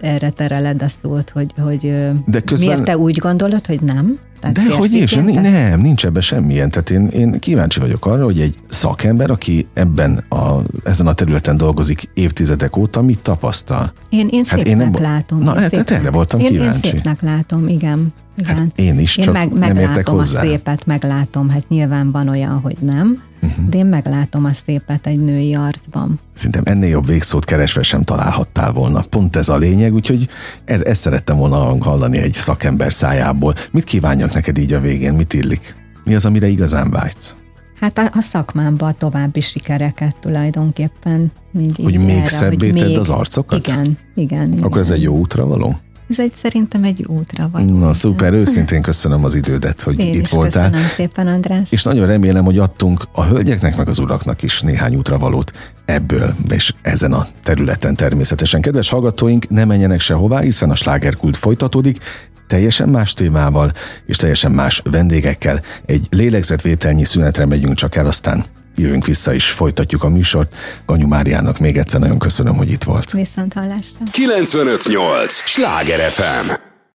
erre 0.00 0.30
tereled 0.30 0.82
a 0.82 0.88
szót, 1.02 1.30
hogy, 1.30 1.54
hogy 1.58 1.80
De 2.26 2.40
közben... 2.40 2.68
miért 2.68 2.84
te 2.84 2.98
úgy 2.98 3.18
gondolod, 3.18 3.66
hogy 3.66 3.80
nem? 3.80 4.18
Tehát 4.40 4.68
De 4.68 4.76
hogy 4.76 4.92
is, 4.92 5.14
nem, 5.14 5.80
nincs 5.80 6.04
ebben 6.04 6.22
semmilyen. 6.22 6.70
Tehát 6.70 6.90
én, 6.90 7.06
én 7.06 7.38
kíváncsi 7.38 7.80
vagyok 7.80 8.06
arra, 8.06 8.24
hogy 8.24 8.40
egy 8.40 8.58
szakember, 8.68 9.30
aki 9.30 9.66
ebben 9.74 10.24
a, 10.28 10.58
ezen 10.84 11.06
a 11.06 11.12
területen 11.12 11.56
dolgozik 11.56 12.08
évtizedek 12.14 12.76
óta, 12.76 13.02
mit 13.02 13.18
tapasztal? 13.18 13.92
Én, 14.08 14.28
én 14.30 14.44
hát 14.44 14.58
szépnek 14.58 14.66
én 14.66 14.76
nem, 14.76 15.02
látom. 15.02 15.38
Na, 15.38 15.54
hát 15.54 15.74
szépnek, 15.74 15.98
erre 15.98 16.10
voltam 16.10 16.40
én, 16.40 16.46
kíváncsi. 16.46 16.86
Én 16.86 16.92
szépnek 16.92 17.22
látom, 17.22 17.68
igen. 17.68 18.12
Igen. 18.36 18.56
Hát 18.56 18.72
én 18.74 18.98
is, 18.98 19.16
én 19.16 19.24
csak 19.24 19.34
meg, 19.34 19.52
meglátom 19.52 19.76
nem 19.76 19.88
értek 19.88 20.08
hozzá. 20.08 20.40
a 20.40 20.42
szépet, 20.42 20.86
meglátom, 20.86 21.48
hát 21.48 21.68
nyilván 21.68 22.10
van 22.10 22.28
olyan, 22.28 22.60
hogy 22.60 22.76
nem, 22.80 23.22
uh-huh. 23.42 23.68
de 23.68 23.78
én 23.78 23.86
meglátom 23.86 24.44
a 24.44 24.52
szépet 24.52 25.06
egy 25.06 25.20
női 25.20 25.54
arcban. 25.54 26.20
Szerintem 26.32 26.62
ennél 26.66 26.88
jobb 26.88 27.06
végszót 27.06 27.44
keresve 27.44 27.82
sem 27.82 28.02
találhattál 28.02 28.72
volna. 28.72 29.00
Pont 29.00 29.36
ez 29.36 29.48
a 29.48 29.56
lényeg, 29.56 29.94
úgyhogy 29.94 30.28
e- 30.64 30.80
ezt 30.84 31.00
szerettem 31.00 31.36
volna 31.36 31.84
hallani 31.84 32.18
egy 32.18 32.32
szakember 32.32 32.92
szájából. 32.92 33.54
Mit 33.70 33.84
kívánjak 33.84 34.34
neked 34.34 34.58
így 34.58 34.72
a 34.72 34.80
végén, 34.80 35.14
mit 35.14 35.32
illik? 35.32 35.76
Mi 36.04 36.14
az, 36.14 36.24
amire 36.24 36.48
igazán 36.48 36.90
vágysz? 36.90 37.36
Hát 37.80 37.98
a, 37.98 38.02
a 38.12 38.20
szakmámban 38.20 38.94
további 38.98 39.40
sikereket 39.40 40.16
tulajdonképpen. 40.20 41.32
Így, 41.58 41.80
hogy 41.82 41.92
így 41.92 42.04
még 42.04 42.16
erre, 42.16 42.28
szebbé 42.28 42.70
hogy 42.70 42.82
még... 42.82 42.98
az 42.98 43.10
arcokat? 43.10 43.68
Igen, 43.68 43.98
igen. 44.14 44.52
Akkor 44.52 44.66
igen. 44.66 44.82
ez 44.82 44.90
egy 44.90 45.02
jó 45.02 45.16
útra 45.16 45.46
való? 45.46 45.76
Ez 46.08 46.18
egy 46.18 46.32
szerintem 46.42 46.84
egy 46.84 47.04
útra 47.06 47.48
van. 47.52 47.64
Na 47.64 47.92
szuper, 47.92 48.32
őszintén 48.32 48.82
köszönöm 48.82 49.24
az 49.24 49.34
idődet, 49.34 49.82
hogy 49.82 50.00
Én 50.00 50.14
itt 50.14 50.28
voltál. 50.28 50.70
Köszönöm 50.70 50.88
szépen, 50.88 51.26
András. 51.26 51.72
És 51.72 51.82
nagyon 51.82 52.06
remélem, 52.06 52.44
hogy 52.44 52.58
adtunk 52.58 53.04
a 53.12 53.24
hölgyeknek 53.24 53.76
meg 53.76 53.88
az 53.88 53.98
uraknak 53.98 54.42
is 54.42 54.60
néhány 54.60 54.94
útra 54.94 55.18
valót 55.18 55.52
ebből, 55.84 56.34
és 56.48 56.74
ezen 56.82 57.12
a 57.12 57.26
területen 57.42 57.96
természetesen. 57.96 58.60
Kedves 58.60 58.88
hallgatóink, 58.88 59.48
ne 59.48 59.64
menjenek 59.64 60.00
sehová, 60.00 60.40
hiszen 60.40 60.70
a 60.70 60.74
slágerkult 60.74 61.36
folytatódik, 61.36 61.98
teljesen 62.46 62.88
más 62.88 63.14
témával 63.14 63.72
és 64.06 64.16
teljesen 64.16 64.50
más 64.50 64.82
vendégekkel. 64.90 65.60
Egy 65.86 66.06
lélegzetvételnyi 66.10 67.04
szünetre 67.04 67.46
megyünk 67.46 67.74
csak 67.74 67.94
el, 67.96 68.06
aztán 68.06 68.44
jövünk 68.76 69.06
vissza 69.06 69.34
és 69.34 69.50
folytatjuk 69.50 70.02
a 70.02 70.08
műsort. 70.08 70.54
Ganyu 70.86 71.06
Máriának 71.06 71.58
még 71.58 71.76
egyszer 71.76 72.00
nagyon 72.00 72.18
köszönöm, 72.18 72.56
hogy 72.56 72.70
itt 72.70 72.84
volt. 72.84 73.12
Viszont 73.12 73.52
hallásra. 73.52 73.96
958! 74.10 75.32
Sláger 75.32 76.10
FM! 76.10 76.73